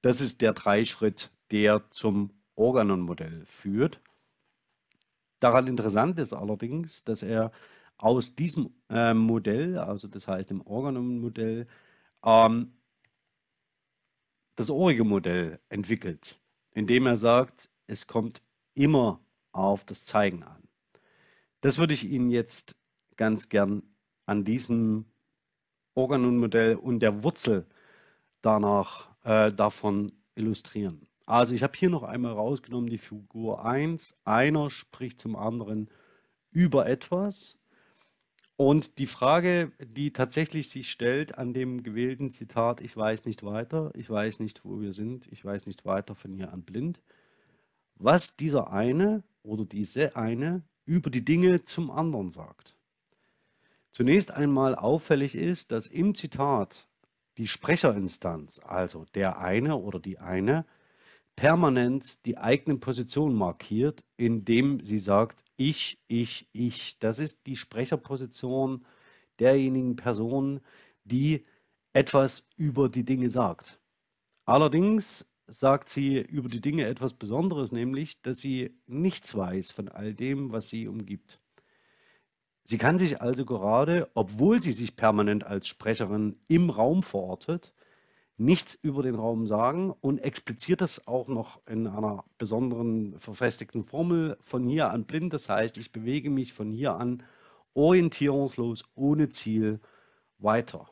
Das 0.02 0.20
ist 0.20 0.40
der 0.40 0.52
Dreischritt, 0.52 1.32
der 1.50 1.90
zum 1.90 2.30
Organon-Modell 2.54 3.44
führt. 3.46 4.00
Daran 5.40 5.66
interessant 5.66 6.20
ist 6.20 6.32
allerdings, 6.32 7.02
dass 7.02 7.24
er 7.24 7.50
aus 7.96 8.36
diesem 8.36 8.70
äh, 8.88 9.14
Modell, 9.14 9.78
also 9.78 10.06
das 10.06 10.28
heißt 10.28 10.50
dem 10.50 10.60
Organon-Modell, 10.60 11.66
ähm, 12.24 12.72
das 14.56 14.70
orige 14.70 15.04
Modell 15.04 15.60
entwickelt, 15.68 16.40
indem 16.72 17.06
er 17.06 17.16
sagt, 17.16 17.70
es 17.86 18.06
kommt 18.06 18.42
immer 18.74 19.20
auf 19.52 19.84
das 19.84 20.04
Zeigen 20.04 20.42
an. 20.42 20.62
Das 21.60 21.78
würde 21.78 21.94
ich 21.94 22.04
Ihnen 22.04 22.30
jetzt 22.30 22.76
ganz 23.16 23.48
gern 23.48 23.82
an 24.26 24.44
diesem 24.44 25.04
Organon-Modell 25.94 26.76
und 26.76 27.00
der 27.00 27.22
Wurzel 27.22 27.66
danach 28.40 29.10
äh, 29.24 29.52
davon 29.52 30.12
illustrieren. 30.34 31.06
Also 31.26 31.54
ich 31.54 31.62
habe 31.62 31.78
hier 31.78 31.90
noch 31.90 32.02
einmal 32.02 32.32
rausgenommen 32.32 32.90
die 32.90 32.98
Figur 32.98 33.64
1. 33.64 34.16
Einer 34.24 34.70
spricht 34.70 35.20
zum 35.20 35.36
anderen 35.36 35.88
über 36.50 36.86
etwas. 36.86 37.56
Und 38.62 38.98
die 38.98 39.08
Frage, 39.08 39.72
die 39.80 40.12
tatsächlich 40.12 40.68
sich 40.68 40.88
stellt 40.88 41.36
an 41.36 41.52
dem 41.52 41.82
gewählten 41.82 42.30
Zitat, 42.30 42.80
ich 42.80 42.96
weiß 42.96 43.24
nicht 43.24 43.42
weiter, 43.42 43.90
ich 43.96 44.08
weiß 44.08 44.38
nicht, 44.38 44.64
wo 44.64 44.80
wir 44.80 44.92
sind, 44.92 45.26
ich 45.32 45.44
weiß 45.44 45.66
nicht 45.66 45.84
weiter 45.84 46.14
von 46.14 46.32
hier 46.32 46.52
an 46.52 46.62
blind, 46.62 47.00
was 47.96 48.36
dieser 48.36 48.72
eine 48.72 49.24
oder 49.42 49.64
diese 49.64 50.14
eine 50.14 50.62
über 50.84 51.10
die 51.10 51.24
Dinge 51.24 51.64
zum 51.64 51.90
anderen 51.90 52.30
sagt. 52.30 52.76
Zunächst 53.90 54.30
einmal 54.30 54.76
auffällig 54.76 55.34
ist, 55.34 55.72
dass 55.72 55.88
im 55.88 56.14
Zitat 56.14 56.86
die 57.38 57.48
Sprecherinstanz, 57.48 58.60
also 58.60 59.06
der 59.16 59.40
eine 59.40 59.74
oder 59.74 59.98
die 59.98 60.20
eine, 60.20 60.64
permanent 61.36 62.24
die 62.26 62.38
eigene 62.38 62.78
Position 62.78 63.34
markiert, 63.34 64.02
indem 64.16 64.82
sie 64.84 64.98
sagt, 64.98 65.44
ich, 65.56 65.98
ich, 66.08 66.48
ich. 66.52 66.98
Das 66.98 67.18
ist 67.18 67.46
die 67.46 67.56
Sprecherposition 67.56 68.84
derjenigen 69.38 69.96
Person, 69.96 70.60
die 71.04 71.44
etwas 71.92 72.48
über 72.56 72.88
die 72.88 73.04
Dinge 73.04 73.30
sagt. 73.30 73.80
Allerdings 74.44 75.26
sagt 75.46 75.88
sie 75.88 76.18
über 76.18 76.48
die 76.48 76.60
Dinge 76.60 76.86
etwas 76.86 77.14
Besonderes, 77.14 77.72
nämlich, 77.72 78.20
dass 78.22 78.38
sie 78.38 78.74
nichts 78.86 79.34
weiß 79.34 79.70
von 79.70 79.88
all 79.88 80.14
dem, 80.14 80.52
was 80.52 80.68
sie 80.68 80.88
umgibt. 80.88 81.40
Sie 82.64 82.78
kann 82.78 82.98
sich 82.98 83.20
also 83.20 83.44
gerade, 83.44 84.10
obwohl 84.14 84.62
sie 84.62 84.72
sich 84.72 84.96
permanent 84.96 85.44
als 85.44 85.66
Sprecherin 85.66 86.36
im 86.48 86.70
Raum 86.70 87.02
verortet, 87.02 87.74
nichts 88.44 88.78
über 88.82 89.02
den 89.02 89.14
Raum 89.14 89.46
sagen 89.46 89.90
und 89.90 90.18
expliziert 90.18 90.80
das 90.80 91.06
auch 91.06 91.28
noch 91.28 91.60
in 91.66 91.86
einer 91.86 92.24
besonderen 92.38 93.18
verfestigten 93.18 93.84
Formel 93.84 94.36
von 94.42 94.66
hier 94.66 94.90
an 94.90 95.04
blind. 95.04 95.32
Das 95.32 95.48
heißt, 95.48 95.78
ich 95.78 95.92
bewege 95.92 96.30
mich 96.30 96.52
von 96.52 96.70
hier 96.70 96.94
an 96.94 97.22
orientierungslos, 97.74 98.84
ohne 98.94 99.30
Ziel 99.30 99.80
weiter. 100.38 100.88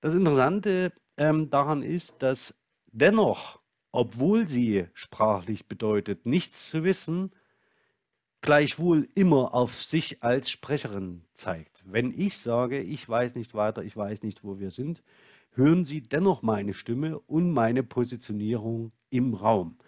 Das 0.00 0.14
Interessante 0.14 0.92
ähm, 1.16 1.50
daran 1.50 1.82
ist, 1.82 2.22
dass 2.22 2.54
dennoch, 2.86 3.60
obwohl 3.90 4.46
sie 4.46 4.86
sprachlich 4.94 5.66
bedeutet, 5.66 6.26
nichts 6.26 6.70
zu 6.70 6.84
wissen, 6.84 7.32
gleichwohl 8.42 9.08
immer 9.14 9.54
auf 9.54 9.82
sich 9.82 10.22
als 10.22 10.50
Sprecherin 10.50 11.24
zeigt. 11.34 11.82
Wenn 11.86 12.16
ich 12.16 12.38
sage, 12.38 12.80
ich 12.80 13.08
weiß 13.08 13.34
nicht 13.34 13.54
weiter, 13.54 13.82
ich 13.82 13.96
weiß 13.96 14.22
nicht, 14.22 14.44
wo 14.44 14.60
wir 14.60 14.70
sind, 14.70 15.02
hören 15.56 15.84
Sie 15.84 16.02
dennoch 16.02 16.42
meine 16.42 16.74
Stimme 16.74 17.18
und 17.18 17.50
meine 17.50 17.82
Positionierung 17.82 18.92
im 19.10 19.34
Raum. 19.34 19.78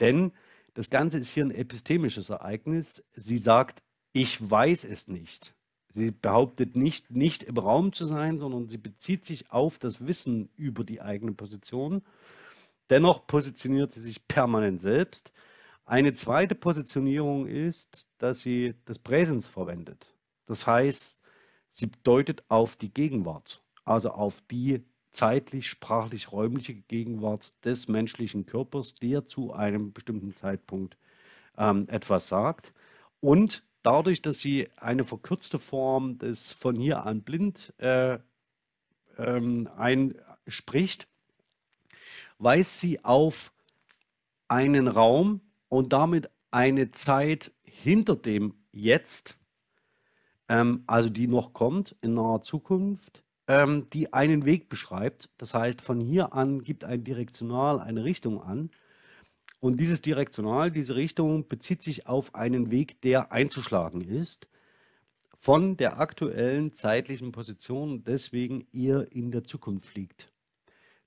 Denn 0.00 0.32
das 0.74 0.90
Ganze 0.90 1.18
ist 1.18 1.28
hier 1.28 1.44
ein 1.44 1.50
epistemisches 1.50 2.30
Ereignis. 2.30 3.04
Sie 3.14 3.38
sagt, 3.38 3.82
ich 4.12 4.50
weiß 4.50 4.84
es 4.84 5.08
nicht. 5.08 5.54
Sie 5.90 6.10
behauptet 6.10 6.74
nicht, 6.74 7.10
nicht 7.10 7.42
im 7.42 7.58
Raum 7.58 7.92
zu 7.92 8.04
sein, 8.04 8.38
sondern 8.38 8.68
sie 8.68 8.78
bezieht 8.78 9.24
sich 9.24 9.50
auf 9.50 9.78
das 9.78 10.06
Wissen 10.06 10.48
über 10.56 10.84
die 10.84 11.02
eigene 11.02 11.32
Position. 11.32 12.02
Dennoch 12.88 13.26
positioniert 13.26 13.92
sie 13.92 14.00
sich 14.00 14.26
permanent 14.26 14.80
selbst. 14.80 15.32
Eine 15.84 16.14
zweite 16.14 16.54
Positionierung 16.54 17.46
ist, 17.46 18.06
dass 18.18 18.40
sie 18.40 18.74
das 18.86 18.98
Präsens 18.98 19.46
verwendet. 19.46 20.14
Das 20.46 20.66
heißt, 20.66 21.20
sie 21.70 21.90
deutet 22.02 22.44
auf 22.48 22.76
die 22.76 22.92
Gegenwart, 22.92 23.62
also 23.84 24.10
auf 24.10 24.40
die 24.50 24.82
zeitlich, 25.12 25.68
sprachlich, 25.68 26.32
räumliche 26.32 26.74
Gegenwart 26.74 27.54
des 27.64 27.88
menschlichen 27.88 28.46
Körpers, 28.46 28.94
der 28.94 29.26
zu 29.26 29.52
einem 29.52 29.92
bestimmten 29.92 30.34
Zeitpunkt 30.34 30.96
ähm, 31.56 31.86
etwas 31.88 32.28
sagt. 32.28 32.72
Und 33.20 33.64
dadurch, 33.82 34.22
dass 34.22 34.40
sie 34.40 34.68
eine 34.76 35.04
verkürzte 35.04 35.58
Form 35.58 36.18
des 36.18 36.52
von 36.52 36.76
hier 36.76 37.04
an 37.04 37.22
blind 37.22 37.72
äh, 37.78 38.18
ähm, 39.18 39.68
einspricht, 39.76 41.06
weist 42.38 42.80
sie 42.80 43.04
auf 43.04 43.52
einen 44.48 44.88
Raum, 44.88 45.40
und 45.72 45.94
damit 45.94 46.28
eine 46.50 46.90
Zeit 46.90 47.50
hinter 47.62 48.14
dem 48.14 48.52
Jetzt, 48.72 49.38
ähm, 50.50 50.84
also 50.86 51.08
die 51.08 51.26
noch 51.26 51.54
kommt 51.54 51.96
in 52.02 52.12
naher 52.12 52.42
Zukunft, 52.42 53.24
ähm, 53.52 53.90
die 53.92 54.14
einen 54.14 54.46
Weg 54.46 54.70
beschreibt. 54.70 55.28
Das 55.36 55.52
heißt, 55.52 55.82
von 55.82 56.00
hier 56.00 56.32
an 56.32 56.62
gibt 56.64 56.84
ein 56.84 57.04
Direktional 57.04 57.80
eine 57.80 58.02
Richtung 58.02 58.42
an. 58.42 58.70
Und 59.60 59.78
dieses 59.78 60.00
Direktional, 60.00 60.70
diese 60.70 60.96
Richtung 60.96 61.46
bezieht 61.46 61.82
sich 61.82 62.06
auf 62.06 62.34
einen 62.34 62.70
Weg, 62.70 63.02
der 63.02 63.30
einzuschlagen 63.30 64.00
ist 64.00 64.48
von 65.38 65.76
der 65.76 65.98
aktuellen 65.98 66.72
zeitlichen 66.72 67.32
Position, 67.32 68.04
deswegen 68.04 68.66
ihr 68.70 69.08
in 69.10 69.32
der 69.32 69.44
Zukunft 69.44 69.94
liegt. 69.96 70.30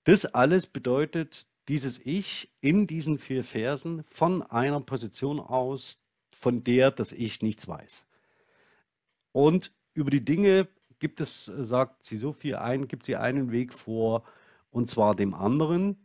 Das 0.04 0.26
alles 0.26 0.68
bedeutet 0.68 1.48
dieses 1.68 2.00
Ich 2.06 2.52
in 2.60 2.86
diesen 2.86 3.18
vier 3.18 3.44
Versen 3.44 4.04
von 4.10 4.44
einer 4.44 4.82
Position 4.82 5.40
aus, 5.40 6.00
von 6.32 6.64
der 6.64 6.92
das 6.92 7.12
Ich 7.12 7.42
nichts 7.42 7.68
weiß. 7.68 8.06
Und 9.32 9.74
über 9.94 10.12
die 10.12 10.24
Dinge 10.24 10.68
gibt 11.00 11.22
es, 11.22 11.46
sagt 11.46 12.06
sie 12.06 12.18
so 12.18 12.34
viel 12.34 12.56
ein, 12.56 12.88
gibt 12.88 13.06
sie 13.06 13.16
einen 13.16 13.52
Weg 13.52 13.74
vor, 13.74 14.24
und 14.72 14.90
zwar 14.90 15.16
dem 15.16 15.34
anderen, 15.34 15.98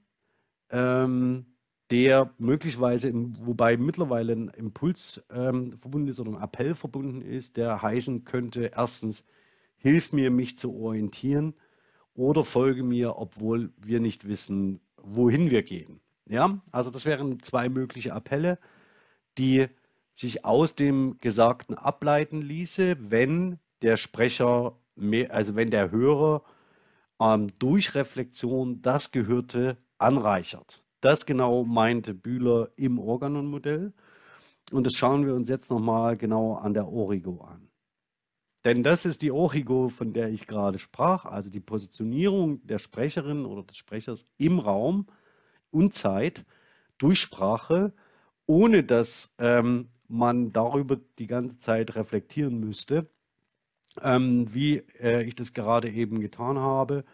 ähm, 0.70 1.46
der 1.90 2.32
möglicherweise, 2.38 3.12
wobei 3.12 3.76
mittlerweile 3.76 4.32
ein 4.32 4.48
Impuls 4.48 5.22
ähm, 5.30 5.72
verbunden 5.80 6.08
ist 6.08 6.20
oder 6.20 6.30
ein 6.30 6.42
Appell 6.42 6.74
verbunden 6.74 7.20
ist, 7.20 7.56
der 7.56 7.82
heißen 7.82 8.24
könnte, 8.24 8.70
erstens, 8.76 9.24
hilf 9.76 10.12
mir, 10.12 10.30
mich 10.30 10.58
zu 10.58 10.74
orientieren 10.74 11.54
oder 12.14 12.44
folge 12.44 12.82
mir, 12.82 13.16
obwohl 13.16 13.72
wir 13.78 13.98
nicht 13.98 14.28
wissen, 14.28 14.80
wohin 14.96 15.50
wir 15.50 15.62
gehen. 15.62 16.00
Ja, 16.26 16.60
also 16.70 16.90
das 16.90 17.06
wären 17.06 17.42
zwei 17.42 17.68
mögliche 17.68 18.12
Appelle, 18.12 18.58
die 19.38 19.66
sich 20.14 20.44
aus 20.44 20.74
dem 20.74 21.16
Gesagten 21.20 21.74
ableiten 21.74 22.42
ließe, 22.42 22.96
wenn 23.10 23.58
der 23.82 23.96
Sprecher, 23.96 24.76
mehr, 24.96 25.32
also 25.32 25.56
wenn 25.56 25.70
der 25.70 25.90
Hörer 25.90 26.42
ähm, 27.20 27.52
durch 27.58 27.94
Reflexion 27.94 28.82
das 28.82 29.10
Gehörte 29.10 29.76
anreichert. 29.98 30.82
Das 31.00 31.26
genau 31.26 31.64
meinte 31.64 32.14
Bühler 32.14 32.70
im 32.76 32.98
Organon-Modell. 32.98 33.92
Und 34.70 34.84
das 34.84 34.94
schauen 34.94 35.26
wir 35.26 35.34
uns 35.34 35.48
jetzt 35.48 35.70
nochmal 35.70 36.16
genau 36.16 36.54
an 36.54 36.74
der 36.74 36.88
Origo 36.88 37.40
an. 37.42 37.68
Denn 38.64 38.82
das 38.82 39.06
ist 39.06 39.22
die 39.22 39.30
Origo, 39.30 39.88
von 39.88 40.12
der 40.12 40.28
ich 40.28 40.46
gerade 40.46 40.78
sprach, 40.78 41.24
also 41.24 41.50
die 41.50 41.60
Positionierung 41.60 42.66
der 42.66 42.78
Sprecherin 42.78 43.46
oder 43.46 43.62
des 43.62 43.78
Sprechers 43.78 44.26
im 44.36 44.58
Raum 44.58 45.06
und 45.70 45.94
Zeit 45.94 46.44
durch 46.98 47.20
Sprache, 47.20 47.94
ohne 48.46 48.84
dass 48.84 49.34
ähm, 49.38 49.88
man 50.08 50.52
darüber 50.52 50.98
die 51.18 51.26
ganze 51.26 51.58
Zeit 51.58 51.94
reflektieren 51.94 52.60
müsste, 52.60 53.08
ähm, 54.02 54.52
wie 54.52 54.78
äh, 55.00 55.22
ich 55.24 55.34
das 55.34 55.52
gerade 55.52 55.90
eben 55.90 56.20
getan 56.20 56.58
habe. 56.58 57.04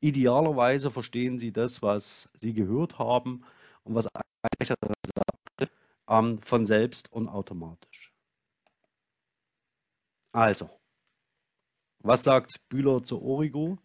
Idealerweise 0.00 0.90
verstehen 0.90 1.38
Sie 1.38 1.52
das, 1.52 1.82
was 1.82 2.28
Sie 2.34 2.54
gehört 2.54 2.98
haben 2.98 3.44
und 3.84 3.94
was 3.94 4.08
ähm, 6.08 6.40
von 6.42 6.66
selbst 6.66 7.12
und 7.12 7.28
automatisch. 7.28 8.12
Also, 10.32 10.70
was 12.02 12.22
sagt 12.22 12.68
Bühler 12.68 13.02
zur 13.02 13.22
Origo? 13.22 13.78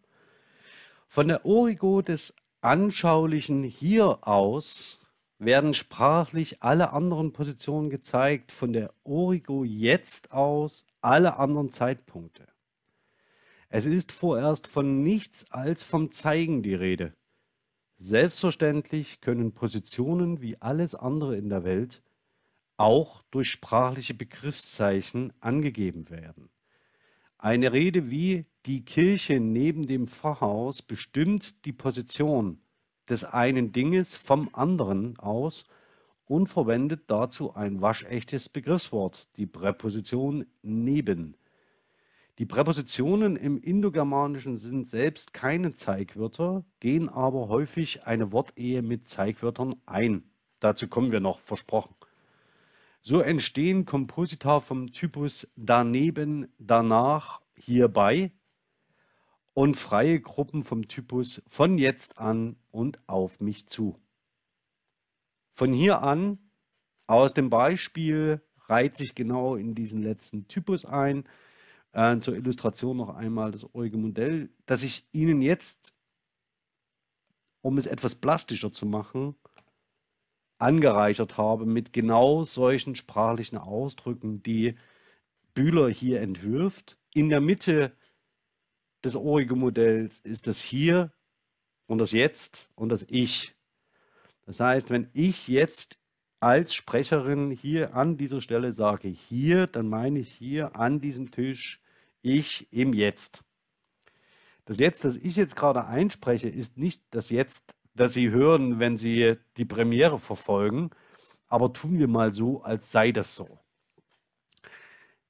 Von 1.07 1.27
der 1.27 1.45
Origo 1.45 2.01
des 2.01 2.35
anschaulichen 2.61 3.63
Hier 3.63 4.27
aus 4.27 4.99
werden 5.37 5.73
sprachlich 5.73 6.63
alle 6.63 6.93
anderen 6.93 7.33
Positionen 7.33 7.89
gezeigt, 7.89 8.51
von 8.51 8.73
der 8.73 8.93
Origo 9.03 9.63
jetzt 9.63 10.31
aus 10.31 10.85
alle 11.05 11.37
anderen 11.37 11.71
Zeitpunkte. 11.71 12.47
Es 13.69 13.85
ist 13.85 14.11
vorerst 14.11 14.67
von 14.67 15.03
nichts 15.03 15.51
als 15.51 15.83
vom 15.83 16.11
Zeigen 16.11 16.63
die 16.63 16.73
Rede. 16.73 17.13
Selbstverständlich 17.97 19.21
können 19.21 19.53
Positionen 19.53 20.41
wie 20.41 20.59
alles 20.61 20.95
andere 20.95 21.37
in 21.37 21.49
der 21.49 21.63
Welt 21.63 22.01
auch 22.77 23.21
durch 23.31 23.51
sprachliche 23.51 24.15
Begriffszeichen 24.15 25.31
angegeben 25.39 26.09
werden. 26.09 26.49
Eine 27.37 27.71
Rede 27.71 28.09
wie 28.09 28.45
die 28.65 28.83
Kirche 28.83 29.39
neben 29.39 29.87
dem 29.87 30.07
Pfarrhaus 30.07 30.81
bestimmt 30.81 31.65
die 31.65 31.73
Position 31.73 32.59
des 33.07 33.23
einen 33.23 33.71
Dinges 33.71 34.15
vom 34.15 34.49
anderen 34.53 35.19
aus 35.19 35.65
und 36.25 36.47
verwendet 36.47 37.03
dazu 37.07 37.55
ein 37.55 37.81
waschechtes 37.81 38.49
Begriffswort, 38.49 39.27
die 39.37 39.45
Präposition 39.45 40.45
neben. 40.61 41.35
Die 42.37 42.45
Präpositionen 42.45 43.37
im 43.37 43.57
Indogermanischen 43.57 44.57
sind 44.57 44.89
selbst 44.89 45.33
keine 45.33 45.73
Zeigwörter, 45.73 46.65
gehen 46.81 47.07
aber 47.07 47.47
häufig 47.47 48.03
eine 48.03 48.33
Wortehe 48.33 48.81
mit 48.81 49.07
Zeigwörtern 49.07 49.75
ein. 49.85 50.23
Dazu 50.59 50.87
kommen 50.87 51.11
wir 51.11 51.21
noch, 51.21 51.39
versprochen. 51.39 51.95
So 53.01 53.21
entstehen 53.21 53.85
Komposita 53.85 54.59
vom 54.59 54.91
Typus 54.91 55.47
daneben, 55.55 56.51
danach, 56.57 57.39
hierbei 57.55 58.31
und 59.53 59.77
freie 59.77 60.19
Gruppen 60.19 60.63
vom 60.63 60.87
Typus 60.87 61.41
von 61.47 61.77
jetzt 61.77 62.17
an 62.17 62.57
und 62.71 62.99
auf 63.07 63.39
mich 63.39 63.67
zu. 63.67 63.97
Von 65.55 65.71
hier 65.71 66.01
an, 66.01 66.37
aus 67.07 67.33
dem 67.33 67.49
Beispiel, 67.49 68.41
reiht 68.67 68.97
sich 68.97 69.15
genau 69.15 69.55
in 69.55 69.73
diesen 69.73 70.03
letzten 70.03 70.47
Typus 70.47 70.85
ein. 70.85 71.23
Äh, 71.93 72.19
zur 72.19 72.35
Illustration 72.35 72.97
noch 72.97 73.15
einmal 73.15 73.51
das 73.51 73.73
eurige 73.73 73.97
Modell, 73.97 74.49
das 74.65 74.83
ich 74.83 75.07
Ihnen 75.13 75.41
jetzt, 75.41 75.93
um 77.61 77.77
es 77.77 77.85
etwas 77.85 78.15
plastischer 78.15 78.73
zu 78.73 78.85
machen, 78.85 79.35
angereichert 80.57 81.37
habe 81.37 81.65
mit 81.65 81.93
genau 81.93 82.43
solchen 82.43 82.95
sprachlichen 82.95 83.57
Ausdrücken, 83.57 84.43
die 84.43 84.75
Bühler 85.53 85.89
hier 85.89 86.19
entwirft. 86.19 86.97
In 87.13 87.29
der 87.29 87.39
Mitte 87.39 87.95
des 89.05 89.15
origo 89.15 89.55
Modells 89.55 90.19
ist 90.19 90.47
das 90.47 90.59
Hier 90.59 91.13
und 91.87 91.99
das 91.99 92.11
Jetzt 92.11 92.67
und 92.75 92.89
das 92.89 93.05
Ich. 93.07 93.54
Das 94.45 94.59
heißt, 94.59 94.89
wenn 94.89 95.09
ich 95.13 95.47
jetzt 95.47 95.97
als 96.39 96.75
Sprecherin 96.75 97.49
hier 97.49 97.95
an 97.95 98.17
dieser 98.17 98.41
Stelle 98.41 98.73
sage 98.73 99.07
hier, 99.07 99.67
dann 99.67 99.89
meine 99.89 100.19
ich 100.19 100.31
hier 100.31 100.75
an 100.75 101.01
diesem 101.01 101.31
Tisch 101.31 101.81
ich 102.21 102.71
im 102.71 102.93
Jetzt. 102.93 103.43
Das 104.65 104.79
Jetzt, 104.79 105.05
das 105.05 105.15
ich 105.17 105.35
jetzt 105.35 105.55
gerade 105.55 105.85
einspreche, 105.85 106.49
ist 106.49 106.77
nicht 106.77 107.03
das 107.11 107.29
Jetzt, 107.29 107.75
das 107.93 108.13
Sie 108.13 108.29
hören, 108.29 108.79
wenn 108.79 108.97
Sie 108.97 109.35
die 109.57 109.65
Premiere 109.65 110.19
verfolgen, 110.19 110.89
aber 111.47 111.73
tun 111.73 111.99
wir 111.99 112.07
mal 112.07 112.33
so, 112.33 112.61
als 112.61 112.91
sei 112.91 113.11
das 113.11 113.35
so. 113.35 113.59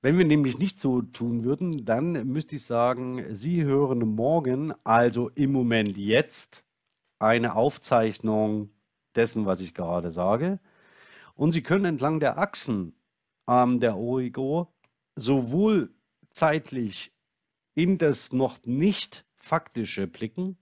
Wenn 0.01 0.17
wir 0.17 0.25
nämlich 0.25 0.57
nicht 0.57 0.79
so 0.79 1.01
tun 1.01 1.43
würden, 1.43 1.85
dann 1.85 2.27
müsste 2.27 2.57
ich 2.57 2.65
sagen, 2.65 3.35
Sie 3.35 3.63
hören 3.63 3.99
morgen, 3.99 4.73
also 4.83 5.29
im 5.29 5.51
Moment 5.51 5.97
jetzt, 5.97 6.63
eine 7.19 7.55
Aufzeichnung 7.55 8.69
dessen, 9.15 9.45
was 9.45 9.61
ich 9.61 9.73
gerade 9.73 10.11
sage. 10.11 10.59
Und 11.35 11.51
Sie 11.51 11.61
können 11.61 11.85
entlang 11.85 12.19
der 12.19 12.37
Achsen 12.37 12.93
ähm, 13.47 13.79
der 13.79 13.97
Origo 13.97 14.73
sowohl 15.15 15.93
zeitlich 16.31 17.13
in 17.73 17.97
das 17.97 18.33
noch 18.33 18.57
nicht 18.65 19.25
faktische 19.35 20.07
blicken, 20.07 20.57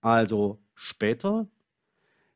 also 0.00 0.58
später. 0.74 1.46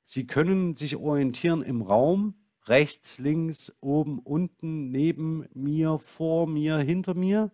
Sie 0.05 0.27
können 0.27 0.77
sich 0.77 0.97
orientieren 0.97 1.63
im 1.63 1.83
Raum, 1.83 2.35
rechts, 2.67 3.19
links, 3.19 3.75
oben, 3.81 4.19
unten, 4.21 4.91
neben 4.91 5.47
mir, 5.55 5.99
vor 5.99 6.47
mir, 6.47 6.79
hinter 6.79 7.15
mir. 7.15 7.51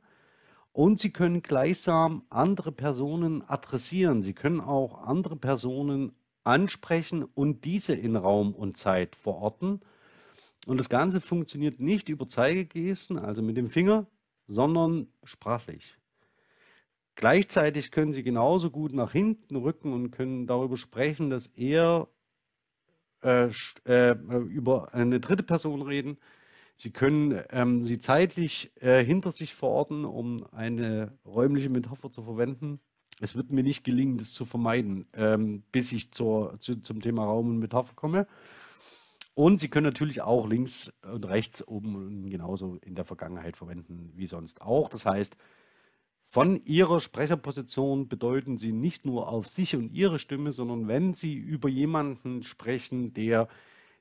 Und 0.73 1.01
Sie 1.01 1.11
können 1.11 1.43
gleichsam 1.43 2.25
andere 2.31 2.73
Personen 2.73 3.43
adressieren. 3.43 4.23
Sie 4.23 4.35
können 4.35 4.61
auch 4.61 5.03
andere 5.03 5.37
Personen 5.37 6.13
ansprechen 6.45 7.25
und 7.25 7.65
diese 7.65 7.95
in 7.95 8.17
Raum 8.17 8.55
und 8.55 8.77
Zeit 8.77 9.17
verorten. 9.17 9.81
Und 10.67 10.79
das 10.79 10.89
Ganze 10.89 11.21
funktioniert 11.21 11.81
nicht 11.81 12.09
über 12.09 12.29
Zeigegesten, 12.29 13.19
also 13.19 13.43
mit 13.43 13.57
dem 13.57 13.71
Finger, 13.71 14.07
sondern 14.47 15.09
sprachlich. 15.25 15.99
Gleichzeitig 17.15 17.91
können 17.91 18.13
Sie 18.13 18.23
genauso 18.23 18.71
gut 18.71 18.93
nach 18.93 19.13
hinten 19.13 19.57
rücken 19.57 19.93
und 19.93 20.11
können 20.11 20.47
darüber 20.47 20.77
sprechen, 20.77 21.31
dass 21.31 21.49
er 21.49 22.09
äh, 23.23 23.51
äh, 23.85 24.17
über 24.49 24.95
eine 24.95 25.21
dritte 25.21 25.43
Person 25.43 25.83
reden. 25.83 26.19
Sie 26.77 26.91
können 26.91 27.41
ähm, 27.51 27.85
sie 27.85 27.99
zeitlich 28.01 28.73
äh, 28.81 29.05
hinter 29.05 29.31
sich 29.31 29.55
verorten, 29.55 30.05
um 30.05 30.45
eine 30.53 31.17
räumliche 31.25 31.69
Metapher 31.69 32.11
zu 32.11 32.25
verwenden. 32.25 32.81
Es 33.23 33.37
wird 33.37 33.53
mir 33.53 33.63
nicht 33.63 33.85
gelingen, 33.85 34.19
das 34.19 34.33
zu 34.33 34.45
vermeiden, 34.45 35.07
ähm, 35.15 35.63
bis 35.71 35.93
ich 35.93 36.11
zur, 36.11 36.59
zu, 36.59 36.81
zum 36.81 37.01
Thema 37.01 37.25
Raum 37.25 37.51
und 37.51 37.59
Metapher 37.61 37.95
komme. 37.95 38.27
Und 39.35 39.61
Sie 39.61 39.69
können 39.69 39.87
natürlich 39.87 40.23
auch 40.23 40.49
links 40.49 40.93
und 41.09 41.25
rechts 41.29 41.67
oben 41.69 42.29
genauso 42.31 42.79
in 42.83 42.97
der 42.97 43.05
Vergangenheit 43.05 43.57
verwenden 43.57 44.13
wie 44.17 44.27
sonst 44.27 44.61
auch. 44.61 44.89
Das 44.89 45.07
heißt, 45.07 45.37
von 46.27 46.65
Ihrer 46.65 46.99
Sprecherposition 46.99 48.09
bedeuten 48.09 48.59
Sie 48.59 48.73
nicht 48.73 49.07
nur 49.07 49.29
auf 49.29 49.49
sich 49.49 49.77
und 49.77 49.93
Ihre 49.93 50.19
Stimme, 50.19 50.51
sondern 50.51 50.89
wenn 50.89 51.15
Sie 51.15 51.35
über 51.35 51.69
jemanden 51.69 52.43
sprechen, 52.43 53.15
der 53.15 53.47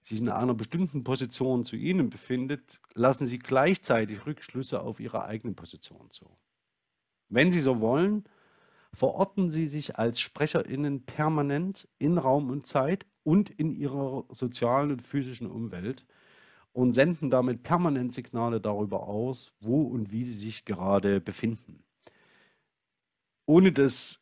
sich 0.02 0.20
in 0.20 0.30
einer 0.30 0.56
bestimmten 0.56 1.04
Position 1.04 1.64
zu 1.64 1.76
Ihnen 1.76 2.10
befindet, 2.10 2.82
lassen 2.96 3.28
Sie 3.28 3.38
gleichzeitig 3.38 4.26
Rückschlüsse 4.26 4.82
auf 4.82 5.00
Ihre 5.00 5.26
eigene 5.26 5.54
Position 5.54 6.10
zu. 6.10 6.26
Wenn 7.30 7.52
Sie 7.52 7.60
so 7.60 7.82
wollen, 7.82 8.26
verorten 8.94 9.50
Sie 9.50 9.68
sich 9.68 9.98
als 9.98 10.20
SprecherInnen 10.20 11.06
permanent 11.06 11.88
in 11.98 12.18
Raum 12.18 12.50
und 12.50 12.68
Zeit 12.68 13.06
und 13.24 13.50
in 13.50 13.72
ihrer 13.72 14.26
sozialen 14.30 14.92
und 14.92 15.02
physischen 15.08 15.50
Umwelt 15.50 16.06
und 16.74 16.94
senden 16.94 17.30
damit 17.30 17.64
permanent 17.64 18.14
Signale 18.14 18.62
darüber 18.62 19.08
aus, 19.08 19.54
wo 19.60 19.82
und 19.84 20.12
wie 20.12 20.24
sie 20.24 20.38
sich 20.38 20.66
gerade 20.66 21.20
befinden. 21.20 21.84
Ohne 23.46 23.72
das 23.72 24.22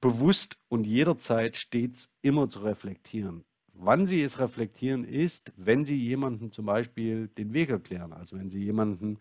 bewusst 0.00 0.58
und 0.68 0.84
jederzeit 0.84 1.56
stets 1.56 2.12
immer 2.20 2.48
zu 2.48 2.60
reflektieren. 2.60 3.44
Wann 3.72 4.06
Sie 4.06 4.22
es 4.22 4.38
reflektieren 4.38 5.04
ist, 5.04 5.52
wenn 5.56 5.84
Sie 5.84 5.96
jemanden 5.96 6.50
zum 6.50 6.66
Beispiel 6.66 7.28
den 7.28 7.52
Weg 7.52 7.70
erklären, 7.70 8.12
also 8.12 8.38
wenn 8.38 8.50
Sie 8.50 8.62
jemanden 8.62 9.18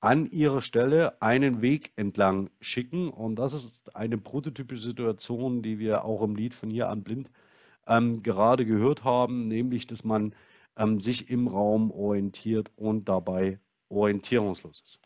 an 0.00 0.26
ihrer 0.26 0.62
Stelle 0.62 1.20
einen 1.20 1.62
Weg 1.62 1.92
entlang 1.96 2.50
schicken. 2.60 3.10
Und 3.10 3.36
das 3.36 3.52
ist 3.52 3.94
eine 3.94 4.18
prototypische 4.18 4.82
Situation, 4.82 5.62
die 5.62 5.78
wir 5.78 6.04
auch 6.04 6.22
im 6.22 6.34
Lied 6.34 6.54
von 6.54 6.70
hier 6.70 6.88
an 6.88 7.02
blind 7.02 7.30
ähm, 7.86 8.22
gerade 8.22 8.64
gehört 8.64 9.04
haben, 9.04 9.48
nämlich 9.48 9.86
dass 9.86 10.04
man 10.04 10.34
ähm, 10.76 11.00
sich 11.00 11.30
im 11.30 11.48
Raum 11.48 11.90
orientiert 11.90 12.70
und 12.76 13.08
dabei 13.08 13.58
orientierungslos 13.88 14.80
ist. 14.80 15.00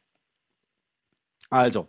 Also, 1.51 1.89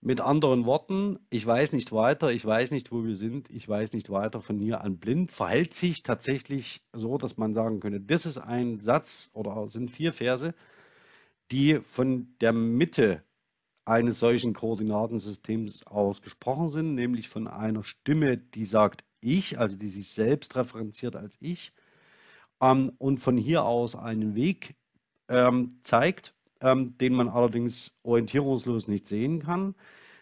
mit 0.00 0.20
anderen 0.20 0.66
Worten, 0.66 1.18
ich 1.30 1.44
weiß 1.44 1.72
nicht 1.72 1.92
weiter, 1.92 2.30
ich 2.30 2.44
weiß 2.44 2.70
nicht, 2.70 2.92
wo 2.92 3.04
wir 3.04 3.16
sind, 3.16 3.50
ich 3.50 3.68
weiß 3.68 3.92
nicht 3.92 4.10
weiter 4.10 4.40
von 4.40 4.58
hier 4.58 4.82
an 4.82 4.98
blind, 4.98 5.32
verhält 5.32 5.74
sich 5.74 6.02
tatsächlich 6.02 6.82
so, 6.92 7.18
dass 7.18 7.36
man 7.36 7.54
sagen 7.54 7.80
könnte, 7.80 8.00
das 8.00 8.26
ist 8.26 8.38
ein 8.38 8.80
Satz 8.80 9.30
oder 9.32 9.68
sind 9.68 9.90
vier 9.90 10.12
Verse, 10.12 10.54
die 11.50 11.80
von 11.92 12.34
der 12.40 12.52
Mitte 12.52 13.22
eines 13.84 14.18
solchen 14.18 14.52
Koordinatensystems 14.52 15.86
aus 15.86 16.20
gesprochen 16.20 16.68
sind, 16.68 16.94
nämlich 16.94 17.28
von 17.28 17.46
einer 17.46 17.84
Stimme, 17.84 18.36
die 18.36 18.64
sagt 18.64 19.04
ich, 19.20 19.58
also 19.58 19.76
die 19.76 19.88
sich 19.88 20.10
selbst 20.10 20.56
referenziert 20.56 21.14
als 21.16 21.36
ich, 21.40 21.72
ähm, 22.60 22.92
und 22.98 23.18
von 23.18 23.36
hier 23.36 23.64
aus 23.64 23.94
einen 23.94 24.34
Weg 24.34 24.74
ähm, 25.28 25.78
zeigt, 25.82 26.34
ähm, 26.60 26.96
den 26.98 27.14
man 27.14 27.28
allerdings 27.28 27.96
orientierungslos 28.02 28.88
nicht 28.88 29.06
sehen 29.06 29.42
kann. 29.42 29.74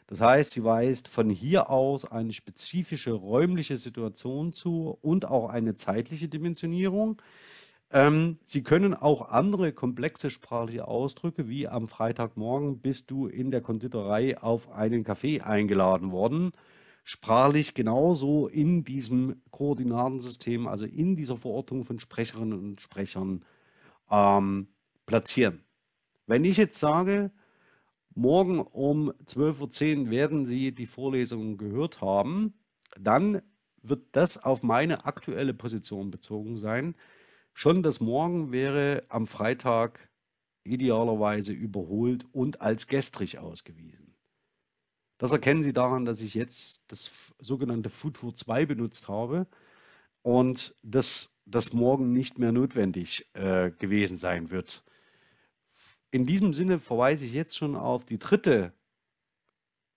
Das 0.06 0.20
heißt, 0.20 0.52
sie 0.52 0.64
weist 0.64 1.08
von 1.08 1.30
hier 1.30 1.70
aus 1.70 2.04
eine 2.04 2.34
spezifische 2.34 3.12
räumliche 3.12 3.78
Situation 3.78 4.52
zu 4.52 4.98
und 5.00 5.24
auch 5.24 5.48
eine 5.48 5.76
zeitliche 5.76 6.28
Dimensionierung. 6.28 7.22
Ähm, 7.94 8.38
Sie 8.44 8.64
können 8.64 8.92
auch 8.92 9.28
andere 9.30 9.72
komplexe 9.72 10.28
sprachliche 10.28 10.88
Ausdrücke, 10.88 11.48
wie 11.48 11.68
am 11.68 11.86
Freitagmorgen 11.86 12.80
bist 12.80 13.08
du 13.12 13.28
in 13.28 13.52
der 13.52 13.60
Konditorei 13.60 14.36
auf 14.36 14.68
einen 14.72 15.04
Kaffee 15.04 15.40
eingeladen 15.40 16.10
worden, 16.10 16.50
sprachlich 17.04 17.72
genauso 17.72 18.48
in 18.48 18.82
diesem 18.82 19.40
Koordinatensystem, 19.52 20.66
also 20.66 20.86
in 20.86 21.14
dieser 21.14 21.36
Verordnung 21.36 21.84
von 21.84 22.00
Sprecherinnen 22.00 22.58
und 22.58 22.80
Sprechern 22.80 23.44
ähm, 24.10 24.66
platzieren. 25.06 25.62
Wenn 26.26 26.44
ich 26.44 26.56
jetzt 26.56 26.80
sage, 26.80 27.30
morgen 28.16 28.58
um 28.58 29.12
12.10 29.26 30.06
Uhr 30.06 30.10
werden 30.10 30.46
Sie 30.46 30.72
die 30.72 30.86
Vorlesung 30.86 31.58
gehört 31.58 32.00
haben, 32.00 32.54
dann 32.98 33.40
wird 33.82 34.02
das 34.10 34.42
auf 34.42 34.64
meine 34.64 35.04
aktuelle 35.04 35.54
Position 35.54 36.10
bezogen 36.10 36.56
sein. 36.56 36.96
Schon 37.54 37.82
das 37.82 38.00
Morgen 38.00 38.50
wäre 38.50 39.04
am 39.08 39.28
Freitag 39.28 40.10
idealerweise 40.64 41.52
überholt 41.52 42.26
und 42.32 42.60
als 42.60 42.88
gestrig 42.88 43.38
ausgewiesen. 43.38 44.14
Das 45.18 45.30
erkennen 45.30 45.62
Sie 45.62 45.72
daran, 45.72 46.04
dass 46.04 46.20
ich 46.20 46.34
jetzt 46.34 46.82
das 46.88 47.10
sogenannte 47.38 47.90
Futur 47.90 48.34
2 48.34 48.66
benutzt 48.66 49.08
habe 49.08 49.46
und 50.22 50.74
dass 50.82 51.30
das 51.46 51.72
morgen 51.72 52.12
nicht 52.12 52.38
mehr 52.38 52.50
notwendig 52.50 53.28
äh, 53.34 53.70
gewesen 53.70 54.16
sein 54.16 54.50
wird. 54.50 54.82
In 56.10 56.26
diesem 56.26 56.54
Sinne 56.54 56.80
verweise 56.80 57.24
ich 57.24 57.32
jetzt 57.32 57.56
schon 57.56 57.76
auf 57.76 58.04
die 58.04 58.18
dritte 58.18 58.72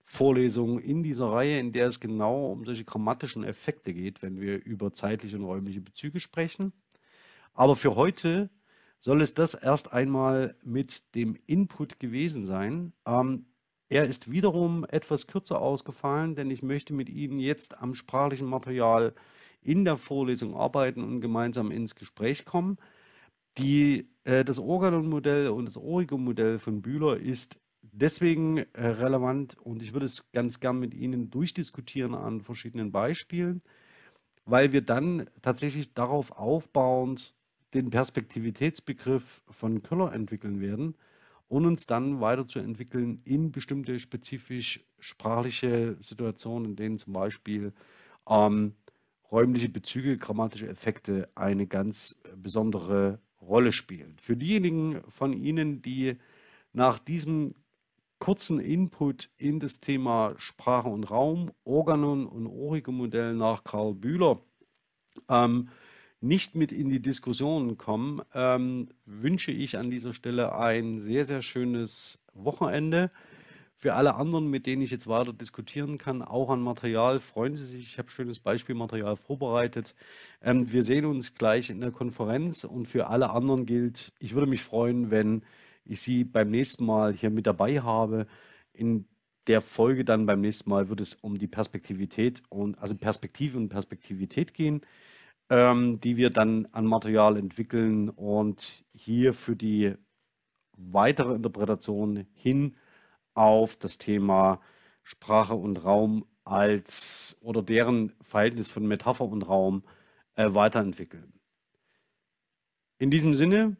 Vorlesung 0.04 0.78
in 0.78 1.02
dieser 1.02 1.26
Reihe, 1.32 1.58
in 1.58 1.72
der 1.72 1.88
es 1.88 1.98
genau 1.98 2.52
um 2.52 2.64
solche 2.64 2.84
grammatischen 2.84 3.42
Effekte 3.42 3.92
geht, 3.92 4.22
wenn 4.22 4.40
wir 4.40 4.64
über 4.64 4.92
zeitliche 4.92 5.36
und 5.36 5.44
räumliche 5.44 5.80
Bezüge 5.80 6.20
sprechen. 6.20 6.72
Aber 7.58 7.74
für 7.74 7.96
heute 7.96 8.50
soll 9.00 9.20
es 9.20 9.34
das 9.34 9.52
erst 9.52 9.92
einmal 9.92 10.54
mit 10.62 11.16
dem 11.16 11.36
Input 11.46 11.98
gewesen 11.98 12.46
sein. 12.46 12.92
Ähm, 13.04 13.46
er 13.88 14.06
ist 14.06 14.30
wiederum 14.30 14.86
etwas 14.88 15.26
kürzer 15.26 15.60
ausgefallen, 15.60 16.36
denn 16.36 16.52
ich 16.52 16.62
möchte 16.62 16.94
mit 16.94 17.08
Ihnen 17.08 17.40
jetzt 17.40 17.76
am 17.76 17.94
sprachlichen 17.94 18.46
Material 18.46 19.12
in 19.60 19.84
der 19.84 19.96
Vorlesung 19.96 20.54
arbeiten 20.54 21.02
und 21.02 21.20
gemeinsam 21.20 21.72
ins 21.72 21.96
Gespräch 21.96 22.44
kommen. 22.44 22.78
Die, 23.56 24.08
äh, 24.22 24.44
das 24.44 24.60
Organon-Modell 24.60 25.48
und 25.48 25.64
das 25.64 25.76
Origo-Modell 25.76 26.60
von 26.60 26.80
Bühler 26.80 27.16
ist 27.16 27.58
deswegen 27.82 28.58
äh, 28.58 28.86
relevant 28.86 29.56
und 29.58 29.82
ich 29.82 29.92
würde 29.92 30.06
es 30.06 30.30
ganz 30.30 30.60
gern 30.60 30.78
mit 30.78 30.94
Ihnen 30.94 31.28
durchdiskutieren 31.30 32.14
an 32.14 32.40
verschiedenen 32.40 32.92
Beispielen, 32.92 33.62
weil 34.44 34.70
wir 34.70 34.82
dann 34.82 35.28
tatsächlich 35.42 35.92
darauf 35.92 36.30
aufbauend 36.30 37.34
den 37.74 37.90
Perspektivitätsbegriff 37.90 39.42
von 39.50 39.82
Köller 39.82 40.12
entwickeln 40.12 40.60
werden 40.60 40.94
und 41.48 41.66
uns 41.66 41.86
dann 41.86 42.20
weiterzuentwickeln 42.20 43.20
in 43.24 43.52
bestimmte 43.52 43.98
spezifisch 43.98 44.84
sprachliche 44.98 45.96
Situationen, 46.00 46.70
in 46.70 46.76
denen 46.76 46.98
zum 46.98 47.12
Beispiel 47.12 47.72
ähm, 48.28 48.74
räumliche 49.30 49.68
Bezüge, 49.68 50.18
grammatische 50.18 50.68
Effekte 50.68 51.28
eine 51.34 51.66
ganz 51.66 52.18
besondere 52.36 53.18
Rolle 53.40 53.72
spielen. 53.72 54.16
Für 54.18 54.36
diejenigen 54.36 55.02
von 55.08 55.32
Ihnen, 55.32 55.82
die 55.82 56.16
nach 56.72 56.98
diesem 56.98 57.54
kurzen 58.18 58.58
Input 58.58 59.30
in 59.36 59.60
das 59.60 59.80
Thema 59.80 60.34
Sprache 60.38 60.88
und 60.88 61.04
Raum, 61.04 61.52
Organon 61.64 62.26
und 62.26 62.46
Origo-Modell 62.46 63.34
nach 63.34 63.64
Karl 63.64 63.94
Bühler 63.94 64.40
ähm, 65.28 65.68
nicht 66.20 66.54
mit 66.54 66.72
in 66.72 66.88
die 66.88 67.00
Diskussion 67.00 67.78
kommen, 67.78 68.22
ähm, 68.34 68.88
wünsche 69.06 69.52
ich 69.52 69.76
an 69.76 69.90
dieser 69.90 70.12
Stelle 70.12 70.54
ein 70.54 70.98
sehr, 70.98 71.24
sehr 71.24 71.42
schönes 71.42 72.18
Wochenende. 72.34 73.10
Für 73.76 73.94
alle 73.94 74.16
anderen, 74.16 74.50
mit 74.50 74.66
denen 74.66 74.82
ich 74.82 74.90
jetzt 74.90 75.06
weiter 75.06 75.32
diskutieren 75.32 75.98
kann, 75.98 76.22
auch 76.22 76.50
an 76.50 76.60
Material, 76.60 77.20
freuen 77.20 77.54
Sie 77.54 77.64
sich. 77.64 77.84
Ich 77.84 77.98
habe 77.98 78.10
schönes 78.10 78.40
Beispielmaterial 78.40 79.14
vorbereitet. 79.14 79.94
Ähm, 80.42 80.72
wir 80.72 80.82
sehen 80.82 81.04
uns 81.04 81.34
gleich 81.34 81.70
in 81.70 81.80
der 81.80 81.92
Konferenz 81.92 82.64
und 82.64 82.88
für 82.88 83.06
alle 83.06 83.30
anderen 83.30 83.66
gilt, 83.66 84.12
ich 84.18 84.34
würde 84.34 84.48
mich 84.48 84.62
freuen, 84.62 85.12
wenn 85.12 85.42
ich 85.84 86.00
Sie 86.00 86.24
beim 86.24 86.50
nächsten 86.50 86.84
Mal 86.84 87.12
hier 87.12 87.30
mit 87.30 87.46
dabei 87.46 87.80
habe. 87.80 88.26
In 88.72 89.06
der 89.46 89.62
Folge 89.62 90.04
dann 90.04 90.26
beim 90.26 90.40
nächsten 90.40 90.68
Mal 90.68 90.88
wird 90.88 91.00
es 91.00 91.14
um 91.14 91.38
die 91.38 91.46
Perspektivität 91.46 92.42
und 92.48 92.78
also 92.80 92.96
Perspektive 92.96 93.56
und 93.56 93.68
Perspektivität 93.68 94.54
gehen, 94.54 94.82
ähm, 95.50 96.00
die 96.00 96.16
wir 96.16 96.30
dann 96.30 96.66
an 96.72 96.86
Material 96.86 97.36
entwickeln 97.36 98.10
und 98.10 98.84
hier 98.92 99.32
für 99.34 99.56
die 99.56 99.94
weitere 100.76 101.34
Interpretation 101.34 102.26
hin 102.34 102.76
auf 103.34 103.76
das 103.76 103.98
Thema 103.98 104.60
Sprache 105.02 105.54
und 105.54 105.84
Raum 105.84 106.26
als 106.44 107.38
oder 107.40 107.62
deren 107.62 108.12
Verhältnis 108.22 108.68
von 108.68 108.86
Metapher 108.86 109.24
und 109.24 109.42
Raum 109.42 109.84
äh, 110.34 110.52
weiterentwickeln. 110.54 111.32
In 112.98 113.10
diesem 113.10 113.34
Sinne 113.34 113.76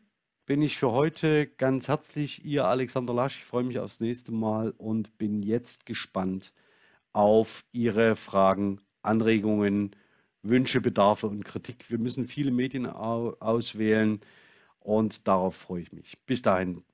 bin 0.46 0.62
ich 0.62 0.78
für 0.78 0.92
heute 0.92 1.46
ganz 1.46 1.88
herzlich 1.88 2.44
Ihr 2.44 2.64
Alexander 2.64 3.12
Lasch. 3.12 3.38
Ich 3.38 3.44
freue 3.44 3.64
mich 3.64 3.78
aufs 3.78 4.00
nächste 4.00 4.32
Mal 4.32 4.70
und 4.78 5.18
bin 5.18 5.42
jetzt 5.42 5.86
gespannt 5.86 6.52
auf 7.12 7.64
Ihre 7.72 8.16
Fragen, 8.16 8.80
Anregungen, 9.02 9.94
Wünsche, 10.42 10.80
Bedarfe 10.80 11.26
und 11.26 11.44
Kritik. 11.44 11.90
Wir 11.90 11.98
müssen 11.98 12.26
viele 12.26 12.50
Medien 12.50 12.86
auswählen 12.86 14.20
und 14.80 15.26
darauf 15.28 15.56
freue 15.56 15.82
ich 15.82 15.92
mich. 15.92 16.18
Bis 16.26 16.42
dahin, 16.42 16.84